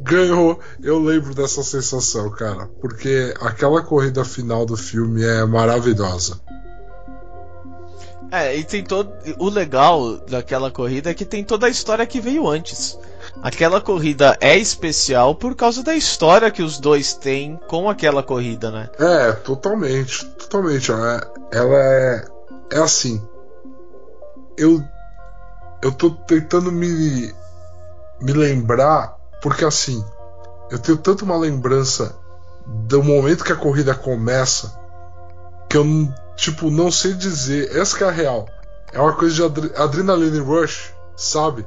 Ganhou. 0.03 0.61
Eu 0.83 1.03
lembro 1.03 1.35
dessa 1.35 1.63
sensação, 1.63 2.31
cara, 2.31 2.67
porque 2.81 3.33
aquela 3.41 3.83
corrida 3.83 4.25
final 4.25 4.67
do 4.67 4.77
filme 4.77 5.23
é 5.23 5.45
maravilhosa. 5.47 6.41
É, 8.31 8.57
e 8.57 8.65
tem 8.65 8.83
todo. 8.83 9.13
O 9.39 9.49
legal 9.49 10.17
daquela 10.19 10.71
corrida 10.71 11.11
é 11.11 11.15
que 11.15 11.25
tem 11.25 11.45
toda 11.45 11.67
a 11.67 11.71
história 11.71 12.07
que 12.07 12.21
veio 12.21 12.49
antes. 12.49 12.99
Aquela 13.43 13.81
corrida 13.81 14.37
é 14.41 14.57
especial 14.57 15.35
por 15.35 15.55
causa 15.55 15.83
da 15.83 15.95
história 15.95 16.51
que 16.51 16.63
os 16.63 16.79
dois 16.79 17.15
têm 17.15 17.59
com 17.69 17.89
aquela 17.89 18.23
corrida, 18.23 18.71
né? 18.71 18.89
É, 18.99 19.33
totalmente. 19.33 20.25
Totalmente. 20.27 20.91
Ela 20.91 21.17
é, 21.17 21.59
ela 21.59 21.77
é, 21.77 22.25
é 22.73 22.79
assim. 22.79 23.23
Eu. 24.57 24.83
Eu 25.83 25.93
tô 25.93 26.11
tentando 26.11 26.73
me. 26.73 27.33
Me 28.21 28.33
lembrar. 28.33 29.17
Porque 29.43 29.65
assim. 29.65 30.05
Eu 30.71 30.79
tenho 30.79 30.97
tanto 30.97 31.25
uma 31.25 31.37
lembrança 31.37 32.17
do 32.67 33.03
momento 33.03 33.45
que 33.45 33.53
a 33.53 33.57
corrida 33.57 33.95
começa. 33.95 34.84
Que 35.75 35.79
eu 35.79 35.85
não 35.85 36.15
Tipo, 36.37 36.71
não 36.71 36.91
sei 36.91 37.15
dizer. 37.15 37.77
Essa 37.77 37.97
que 37.97 38.05
é 38.05 38.07
a 38.07 38.11
real. 38.11 38.49
É 38.93 39.01
uma 39.01 39.13
coisa 39.13 39.35
de 39.35 39.43
adre 39.43 39.73
adrenaline 39.77 40.39
rush, 40.39 40.93
sabe? 41.17 41.67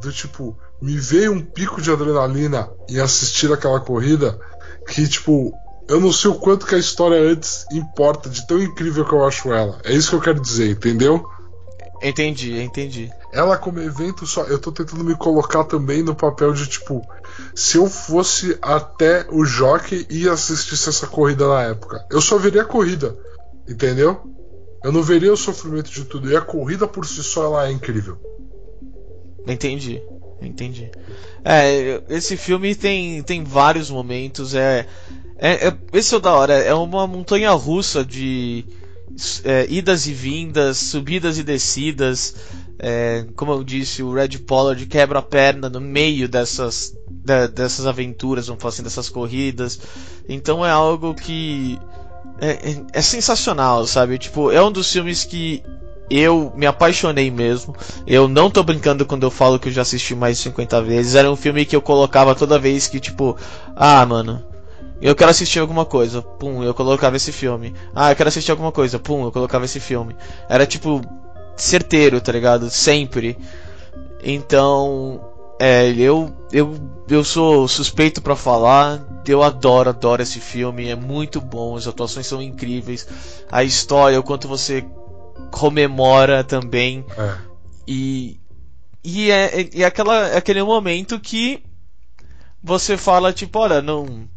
Do 0.00 0.12
tipo, 0.12 0.56
me 0.82 0.96
veio 0.98 1.32
um 1.32 1.40
pico 1.40 1.80
de 1.80 1.90
adrenalina 1.90 2.70
em 2.88 3.00
assistir 3.00 3.50
aquela 3.50 3.80
corrida 3.80 4.38
que, 4.86 5.06
tipo, 5.08 5.52
eu 5.88 6.00
não 6.00 6.12
sei 6.12 6.30
o 6.30 6.34
quanto 6.34 6.66
que 6.66 6.74
a 6.74 6.78
história 6.78 7.20
antes 7.20 7.66
importa, 7.72 8.28
de 8.28 8.46
tão 8.46 8.58
incrível 8.62 9.04
que 9.04 9.12
eu 9.12 9.26
acho 9.26 9.52
ela. 9.52 9.78
É 9.82 9.92
isso 9.92 10.10
que 10.10 10.16
eu 10.16 10.20
quero 10.20 10.40
dizer, 10.40 10.70
entendeu? 10.70 11.26
Entendi, 12.02 12.60
entendi. 12.60 13.10
Ela 13.32 13.56
como 13.56 13.80
evento 13.80 14.26
só, 14.26 14.44
eu 14.44 14.58
tô 14.58 14.70
tentando 14.70 15.04
me 15.04 15.16
colocar 15.16 15.64
também 15.64 16.02
no 16.02 16.14
papel 16.14 16.52
de 16.52 16.66
tipo, 16.66 17.02
se 17.54 17.76
eu 17.76 17.88
fosse 17.88 18.56
até 18.62 19.26
o 19.30 19.44
jockey 19.44 20.06
e 20.08 20.28
assistisse 20.28 20.88
essa 20.88 21.06
corrida 21.06 21.48
na 21.48 21.62
época, 21.62 22.06
eu 22.10 22.20
só 22.20 22.38
veria 22.38 22.62
a 22.62 22.66
corrida. 22.66 23.16
Entendeu? 23.68 24.20
Eu 24.82 24.92
não 24.92 25.02
veria 25.02 25.32
o 25.32 25.36
sofrimento 25.36 25.90
de 25.90 26.04
tudo. 26.04 26.30
E 26.30 26.36
a 26.36 26.40
corrida 26.40 26.86
por 26.86 27.04
si 27.06 27.22
só 27.22 27.44
ela 27.44 27.68
é 27.68 27.72
incrível. 27.72 28.18
Entendi. 29.46 30.02
Entendi. 30.40 30.90
É, 31.44 32.02
esse 32.08 32.36
filme 32.36 32.74
tem, 32.74 33.22
tem 33.22 33.42
vários 33.42 33.90
momentos. 33.90 34.54
É, 34.54 34.86
é, 35.36 35.68
é 35.68 35.76
esse 35.92 36.14
é 36.14 36.16
o 36.16 36.20
da 36.20 36.32
hora. 36.32 36.54
É 36.54 36.72
uma 36.72 37.06
montanha 37.06 37.50
russa 37.52 38.04
de 38.04 38.64
é, 39.44 39.66
idas 39.68 40.06
e 40.06 40.12
vindas, 40.12 40.76
subidas 40.78 41.38
e 41.38 41.42
descidas. 41.42 42.34
É, 42.78 43.26
como 43.34 43.52
eu 43.52 43.64
disse, 43.64 44.02
o 44.02 44.12
Red 44.12 44.38
Pollard 44.38 44.86
quebra 44.86 45.18
a 45.18 45.22
perna 45.22 45.68
no 45.68 45.80
meio 45.80 46.28
dessas, 46.28 46.94
de, 47.08 47.48
dessas 47.48 47.86
aventuras, 47.86 48.46
vamos 48.46 48.62
falar 48.62 48.72
assim, 48.72 48.84
dessas 48.84 49.08
corridas. 49.08 49.80
Então 50.28 50.64
é 50.64 50.70
algo 50.70 51.14
que 51.14 51.78
é, 52.40 52.50
é, 52.50 52.82
é, 52.92 53.02
sensacional, 53.02 53.86
sabe? 53.86 54.18
Tipo, 54.18 54.50
é 54.50 54.62
um 54.62 54.70
dos 54.70 54.90
filmes 54.92 55.24
que 55.24 55.62
eu 56.10 56.52
me 56.56 56.66
apaixonei 56.66 57.30
mesmo. 57.30 57.74
Eu 58.06 58.28
não 58.28 58.50
tô 58.50 58.62
brincando 58.62 59.04
quando 59.04 59.24
eu 59.24 59.30
falo 59.30 59.58
que 59.58 59.68
eu 59.68 59.72
já 59.72 59.82
assisti 59.82 60.14
mais 60.14 60.36
de 60.36 60.44
50 60.44 60.82
vezes. 60.82 61.14
Era 61.14 61.30
um 61.30 61.36
filme 61.36 61.64
que 61.64 61.76
eu 61.76 61.82
colocava 61.82 62.34
toda 62.34 62.58
vez 62.58 62.86
que, 62.86 63.00
tipo, 63.00 63.36
ah, 63.76 64.04
mano, 64.06 64.44
eu 65.00 65.14
quero 65.14 65.30
assistir 65.30 65.58
alguma 65.58 65.84
coisa. 65.84 66.22
Pum, 66.22 66.62
eu 66.62 66.74
colocava 66.74 67.16
esse 67.16 67.32
filme. 67.32 67.74
Ah, 67.94 68.12
eu 68.12 68.16
quero 68.16 68.28
assistir 68.28 68.50
alguma 68.50 68.72
coisa. 68.72 68.98
Pum, 68.98 69.24
eu 69.24 69.32
colocava 69.32 69.64
esse 69.64 69.80
filme. 69.80 70.16
Era 70.48 70.66
tipo 70.66 71.00
certeiro, 71.56 72.20
tá 72.20 72.32
ligado? 72.32 72.70
Sempre. 72.70 73.36
Então, 74.22 75.20
é, 75.58 75.90
eu, 75.90 76.32
eu, 76.52 76.74
eu 77.08 77.24
sou 77.24 77.68
suspeito 77.68 78.22
para 78.22 78.36
falar. 78.36 79.00
Eu 79.28 79.42
adoro, 79.42 79.90
adoro 79.90 80.22
esse 80.22 80.40
filme. 80.40 80.88
É 80.88 80.96
muito 80.96 81.40
bom. 81.40 81.76
As 81.76 81.86
atuações 81.86 82.26
são 82.26 82.42
incríveis. 82.42 83.06
A 83.50 83.62
história, 83.64 84.18
o 84.18 84.22
quanto 84.22 84.48
você 84.48 84.84
comemora 85.50 86.44
também. 86.44 87.04
É. 87.16 87.38
E, 87.86 88.40
e 89.02 89.30
é, 89.30 89.68
é, 89.74 89.84
aquela, 89.84 90.28
é 90.28 90.36
aquele 90.36 90.62
momento 90.62 91.18
que 91.18 91.62
você 92.62 92.96
fala, 92.96 93.32
tipo, 93.32 93.58
olha, 93.58 93.80
não. 93.80 94.28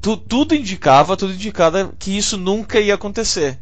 Tu, 0.00 0.16
tudo 0.16 0.54
indicava, 0.54 1.16
tudo 1.16 1.32
indicava 1.32 1.92
que 1.98 2.16
isso 2.16 2.36
nunca 2.36 2.78
ia 2.80 2.94
acontecer. 2.94 3.58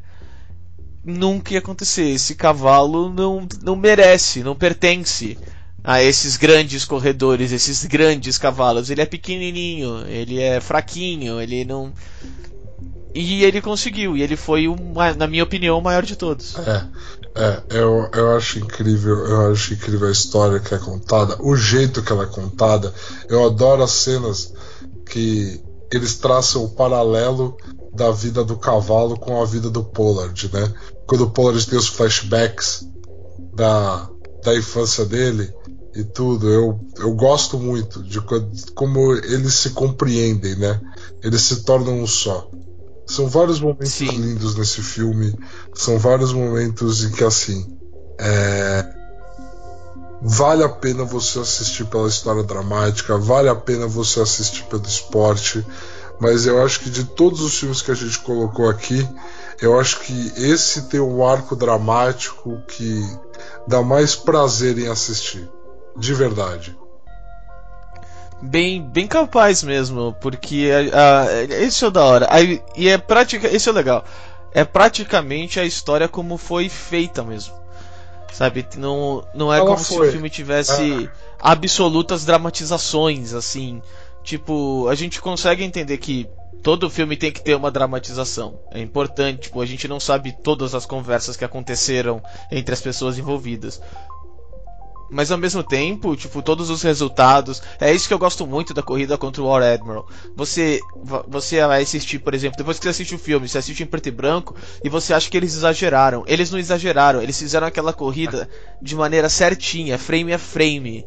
Nunca 1.05 1.53
ia 1.53 1.59
acontecer. 1.59 2.09
Esse 2.11 2.35
cavalo 2.35 3.13
não, 3.13 3.47
não 3.63 3.77
merece, 3.77 4.43
não 4.43 4.55
pertence 4.55 5.39
a 5.85 6.03
esses 6.03 6.37
grandes 6.37 6.85
corredores, 6.85 7.53
esses 7.53 7.85
grandes 7.85 8.39
cavalos. 8.39 8.91
Ele 8.91 9.01
é 9.01 9.07
pequenininho, 9.07 10.07
ele 10.07 10.41
é 10.41 10.61
fraquinho, 10.61 11.41
ele 11.41 11.65
não. 11.65 11.93
E 13.15 13.45
ele 13.45 13.61
conseguiu, 13.61 14.17
e 14.17 14.23
ele 14.23 14.37
foi, 14.37 14.69
o, 14.69 14.77
na 15.19 15.27
minha 15.27 15.45
opinião, 15.45 15.79
o 15.79 15.83
maior 15.83 16.03
de 16.03 16.17
todos. 16.17 16.57
É, 16.59 16.87
é 17.35 17.63
eu, 17.71 18.09
eu 18.15 18.37
acho 18.37 18.59
incrível, 18.59 19.27
eu 19.27 19.53
acho 19.53 19.75
incrível 19.75 20.09
a 20.09 20.13
história 20.13 20.59
que 20.61 20.75
é 20.75 20.79
contada, 20.79 21.37
o 21.41 21.55
jeito 21.55 22.03
que 22.03 22.11
ela 22.11 22.25
é 22.25 22.29
contada. 22.29 22.95
Eu 23.29 23.45
adoro 23.45 23.83
as 23.83 23.91
cenas 23.91 24.55
que 25.05 25.61
eles 25.93 26.17
traçam 26.17 26.65
o 26.65 26.71
paralelo 26.71 27.57
da 27.93 28.11
vida 28.11 28.43
do 28.43 28.57
cavalo 28.57 29.19
com 29.19 29.43
a 29.43 29.45
vida 29.45 29.69
do 29.69 29.85
Pollard, 29.85 30.51
né? 30.51 30.73
Quando 31.07 31.25
o 31.25 31.31
Pollard 31.31 31.67
tem 31.67 31.79
os 31.79 31.89
flashbacks 31.89 32.89
da, 33.53 34.09
da 34.43 34.57
infância 34.57 35.05
dele 35.05 35.53
e 35.95 36.05
tudo, 36.05 36.49
eu, 36.49 36.81
eu 36.97 37.15
gosto 37.15 37.59
muito 37.59 38.03
de 38.03 38.21
como 38.75 39.15
eles 39.15 39.55
se 39.55 39.71
compreendem, 39.71 40.57
né? 40.57 40.81
Eles 41.23 41.43
se 41.43 41.65
tornam 41.65 42.01
um 42.01 42.07
só. 42.07 42.49
São 43.07 43.29
vários 43.29 43.61
momentos 43.61 43.93
Sim. 43.93 44.07
lindos 44.07 44.57
nesse 44.57 44.81
filme, 44.81 45.37
são 45.75 45.99
vários 45.99 46.33
momentos 46.33 47.05
em 47.05 47.11
que 47.11 47.25
assim 47.25 47.77
é, 48.19 48.89
vale 50.23 50.63
a 50.63 50.69
pena 50.69 51.05
você 51.05 51.41
assistir 51.41 51.85
pela 51.87 52.09
história 52.09 52.43
dramática, 52.43 53.19
vale 53.19 53.49
a 53.49 53.55
pena 53.55 53.87
você 53.87 54.21
assistir 54.21 54.65
pelo 54.65 54.87
esporte, 54.87 55.67
mas 56.21 56.47
eu 56.47 56.63
acho 56.65 56.81
que 56.81 56.91
de 56.91 57.05
todos 57.05 57.41
os 57.41 57.59
filmes 57.59 57.83
que 57.83 57.91
a 57.91 57.95
gente 57.95 58.19
colocou 58.21 58.69
aqui, 58.69 59.07
eu 59.61 59.79
acho 59.79 60.01
que 60.01 60.33
esse 60.37 60.83
tem 60.83 61.01
um 61.01 61.27
arco 61.27 61.57
dramático 61.57 62.63
que 62.69 63.05
dá 63.67 63.83
mais 63.83 64.15
prazer 64.15 64.79
em 64.79 64.89
assistir, 64.89 65.49
de 65.97 66.15
verdade. 66.15 66.77
Bem, 68.41 68.83
bem 68.83 69.07
capaz 69.07 69.63
mesmo, 69.63 70.17
porque 70.21 70.69
uh, 70.69 71.53
esse 71.53 71.85
é 71.85 71.87
o 71.87 71.91
da 71.91 72.05
hora. 72.05 72.27
Aí, 72.29 72.61
e 72.77 72.89
é 72.89 72.99
prática, 72.99 73.47
esse 73.47 73.69
é 73.69 73.73
o 73.73 73.75
legal. 73.75 74.05
É 74.53 74.65
praticamente 74.65 75.61
a 75.61 75.65
história 75.65 76.09
como 76.09 76.37
foi 76.37 76.69
feita 76.69 77.23
mesmo. 77.23 77.55
Sabe? 78.33 78.67
Não, 78.77 79.25
não 79.33 79.53
é 79.53 79.59
Ela 79.59 79.67
como 79.67 79.79
foi. 79.79 80.07
se 80.07 80.09
o 80.09 80.13
filme 80.13 80.29
tivesse 80.29 81.09
ah. 81.39 81.53
absolutas 81.53 82.25
dramatizações, 82.25 83.33
assim. 83.33 83.81
Tipo, 84.25 84.89
a 84.89 84.95
gente 84.97 85.21
consegue 85.21 85.63
entender 85.63 85.99
que 85.99 86.29
todo 86.63 86.91
filme 86.91 87.17
tem 87.17 87.33
que 87.33 87.43
ter 87.43 87.55
uma 87.55 87.71
dramatização. 87.71 88.61
É 88.71 88.81
importante, 88.81 89.43
tipo, 89.43 89.61
a 89.61 89.67
gente 89.67 89.89
não 89.89 89.99
sabe 89.99 90.37
todas 90.43 90.75
as 90.75 90.87
conversas 90.87 91.37
que 91.37 91.45
aconteceram 91.45 92.23
entre 92.51 92.73
as 92.73 92.81
pessoas 92.81 93.19
envolvidas 93.19 93.81
mas 95.13 95.31
ao 95.31 95.37
mesmo 95.37 95.63
tempo, 95.63 96.17
tipo, 96.17 96.43
todos 96.43 96.71
os 96.71 96.83
resultados. 96.83 97.63
É 97.79 97.93
isso 97.93 98.09
que 98.09 98.15
eu 98.15 98.19
gosto 98.19 98.47
muito 98.47 98.73
da 98.73 98.83
corrida 98.83 99.19
contra 99.19 99.43
o 99.43 99.47
War 99.47 99.63
Admiral. 99.63 100.09
Você, 100.35 100.81
você 101.29 101.65
vai 101.67 101.83
assistir, 101.83 102.19
por 102.19 102.33
exemplo, 102.33 102.57
depois 102.57 102.79
que 102.79 102.85
você 102.85 102.89
assiste 102.89 103.15
o 103.15 103.19
filme, 103.19 103.47
você 103.47 103.59
assiste 103.59 103.83
em 103.83 103.87
preto 103.87 104.09
e 104.09 104.11
branco 104.11 104.57
e 104.83 104.89
você 104.89 105.13
acha 105.13 105.31
que 105.31 105.37
eles 105.37 105.55
exageraram. 105.55 106.25
Eles 106.27 106.51
não 106.51 106.59
exageraram, 106.59 107.23
eles 107.23 107.39
fizeram 107.39 107.67
aquela 107.67 107.93
corrida 107.93 108.49
de 108.81 108.97
maneira 108.97 109.29
certinha, 109.29 109.99
frame 109.99 110.33
a 110.33 110.39
frame. 110.39 111.07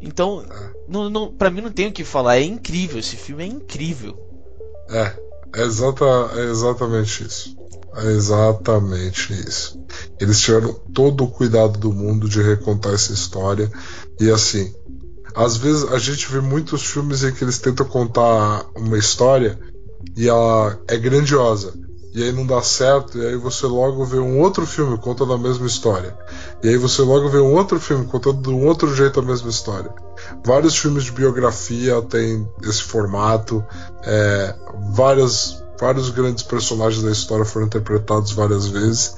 Então, 0.00 0.44
não, 0.86 1.08
não, 1.08 1.32
pra 1.32 1.50
mim 1.50 1.62
não 1.62 1.72
tem 1.72 1.88
o 1.88 1.92
que 1.92 2.04
falar, 2.04 2.36
é 2.36 2.42
incrível, 2.42 2.98
esse 2.98 3.16
filme 3.16 3.44
é 3.44 3.46
incrível. 3.46 4.27
É, 4.90 5.12
é, 5.56 5.62
exata, 5.62 6.04
é 6.34 6.50
exatamente 6.50 7.24
isso. 7.24 7.56
É 7.96 8.06
exatamente 8.12 9.32
isso. 9.32 9.80
Eles 10.20 10.40
tiveram 10.40 10.72
todo 10.94 11.24
o 11.24 11.30
cuidado 11.30 11.78
do 11.78 11.92
mundo 11.92 12.28
de 12.28 12.40
recontar 12.40 12.92
essa 12.92 13.12
história. 13.12 13.70
E 14.20 14.30
assim, 14.30 14.72
às 15.34 15.56
vezes 15.56 15.84
a 15.84 15.98
gente 15.98 16.30
vê 16.30 16.40
muitos 16.40 16.84
filmes 16.84 17.22
em 17.22 17.32
que 17.32 17.44
eles 17.44 17.58
tentam 17.58 17.86
contar 17.86 18.66
uma 18.76 18.98
história 18.98 19.58
e 20.16 20.28
ela 20.28 20.78
é 20.86 20.96
grandiosa. 20.96 21.72
E 22.14 22.22
aí 22.22 22.32
não 22.32 22.46
dá 22.46 22.62
certo, 22.62 23.18
e 23.18 23.26
aí 23.26 23.36
você 23.36 23.66
logo 23.66 24.04
vê 24.04 24.18
um 24.18 24.40
outro 24.40 24.66
filme 24.66 24.96
contando 24.98 25.32
a 25.32 25.38
mesma 25.38 25.66
história. 25.66 26.16
E 26.62 26.68
aí 26.68 26.76
você 26.76 27.02
logo 27.02 27.28
vê 27.28 27.38
um 27.38 27.54
outro 27.54 27.78
filme 27.78 28.06
contando 28.06 28.42
de 28.42 28.48
um 28.48 28.66
outro 28.66 28.94
jeito 28.94 29.20
a 29.20 29.22
mesma 29.22 29.50
história. 29.50 29.92
Vários 30.44 30.76
filmes 30.76 31.04
de 31.04 31.12
biografia 31.12 32.00
têm 32.02 32.48
esse 32.62 32.82
formato, 32.82 33.64
é, 34.04 34.54
várias 34.92 35.62
vários 35.80 36.10
grandes 36.10 36.42
personagens 36.42 37.02
da 37.02 37.10
história 37.10 37.44
foram 37.44 37.66
interpretados 37.66 38.32
várias 38.32 38.66
vezes. 38.66 39.16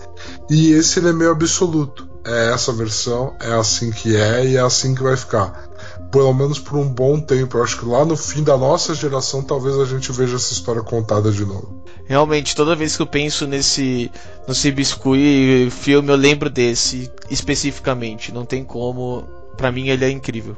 E 0.51 0.73
esse 0.73 0.99
ele 0.99 1.09
é 1.09 1.13
meio 1.13 1.31
absoluto. 1.31 2.09
É 2.23 2.53
essa 2.53 2.71
versão, 2.71 3.35
é 3.41 3.53
assim 3.55 3.91
que 3.91 4.15
é 4.15 4.47
e 4.47 4.57
é 4.57 4.61
assim 4.61 4.95
que 4.95 5.03
vai 5.03 5.17
ficar. 5.17 5.70
Pelo 6.11 6.33
menos 6.33 6.59
por 6.59 6.77
um 6.77 6.89
bom 6.89 7.21
tempo. 7.21 7.57
Eu 7.57 7.63
acho 7.63 7.79
que 7.79 7.85
lá 7.85 8.05
no 8.05 8.17
fim 8.17 8.43
da 8.43 8.57
nossa 8.57 8.95
geração 8.95 9.43
talvez 9.43 9.79
a 9.79 9.85
gente 9.85 10.11
veja 10.13 10.37
essa 10.37 10.53
história 10.53 10.83
contada 10.83 11.31
de 11.31 11.45
novo. 11.45 11.85
Realmente, 12.07 12.57
toda 12.57 12.75
vez 12.75 12.97
que 12.97 13.03
eu 13.03 13.07
penso 13.07 13.47
nesse 13.47 14.11
no 14.47 14.55
Cibiscuit 14.55 15.71
filme, 15.71 16.09
eu 16.11 16.17
lembro 16.17 16.51
desse 16.51 17.11
especificamente. 17.31 18.33
Não 18.33 18.45
tem 18.45 18.65
como. 18.65 19.25
Para 19.57 19.71
mim 19.71 19.89
ele 19.89 20.05
é 20.05 20.11
incrível. 20.11 20.57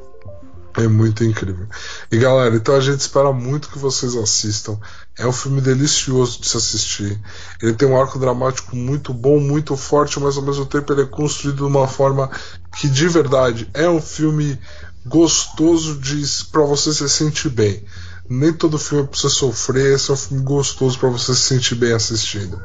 É 0.75 0.87
muito 0.87 1.23
incrível. 1.23 1.67
E 2.11 2.17
galera, 2.17 2.55
então 2.55 2.75
a 2.75 2.79
gente 2.79 2.99
espera 2.99 3.31
muito 3.31 3.69
que 3.69 3.77
vocês 3.77 4.15
assistam. 4.15 4.79
É 5.15 5.27
um 5.27 5.31
filme 5.31 5.61
delicioso 5.61 6.41
de 6.41 6.47
se 6.47 6.57
assistir. 6.57 7.21
Ele 7.61 7.73
tem 7.73 7.87
um 7.87 7.99
arco 7.99 8.17
dramático 8.17 8.75
muito 8.75 9.13
bom, 9.13 9.39
muito 9.39 9.77
forte, 9.77 10.19
mas 10.19 10.35
ao 10.35 10.41
mesmo 10.41 10.65
tempo 10.65 10.91
ele 10.91 11.03
é 11.03 11.05
construído 11.05 11.57
de 11.57 11.63
uma 11.63 11.87
forma 11.87 12.29
que 12.75 12.89
de 12.89 13.07
verdade 13.07 13.69
é 13.71 13.87
um 13.87 14.01
filme 14.01 14.57
gostoso 15.05 15.99
de 15.99 16.23
para 16.51 16.63
você 16.63 16.93
se 16.93 17.07
sentir 17.09 17.49
bem. 17.49 17.83
Nem 18.29 18.53
todo 18.53 18.79
filme 18.79 19.03
é 19.03 19.07
pra 19.07 19.17
você 19.17 19.29
sofrer, 19.29 19.95
esse 19.95 20.09
é 20.09 20.13
um 20.13 20.17
filme 20.17 20.43
gostoso 20.43 20.97
para 20.97 21.09
você 21.09 21.33
se 21.35 21.41
sentir 21.41 21.75
bem 21.75 21.93
assistindo. 21.93 22.61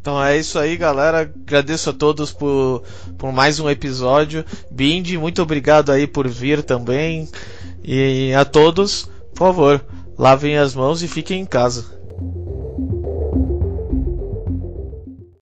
Então 0.00 0.22
é 0.22 0.38
isso 0.38 0.56
aí, 0.58 0.76
galera. 0.76 1.22
Agradeço 1.22 1.90
a 1.90 1.92
todos 1.92 2.32
por, 2.32 2.84
por 3.18 3.32
mais 3.32 3.58
um 3.58 3.68
episódio. 3.68 4.44
Bindi, 4.70 5.18
muito 5.18 5.42
obrigado 5.42 5.90
aí 5.90 6.06
por 6.06 6.28
vir 6.28 6.62
também. 6.62 7.28
E 7.82 8.32
a 8.32 8.44
todos, 8.44 9.10
por 9.34 9.48
favor, 9.48 9.84
lavem 10.16 10.56
as 10.58 10.74
mãos 10.74 11.02
e 11.02 11.08
fiquem 11.08 11.40
em 11.40 11.44
casa. 11.44 11.95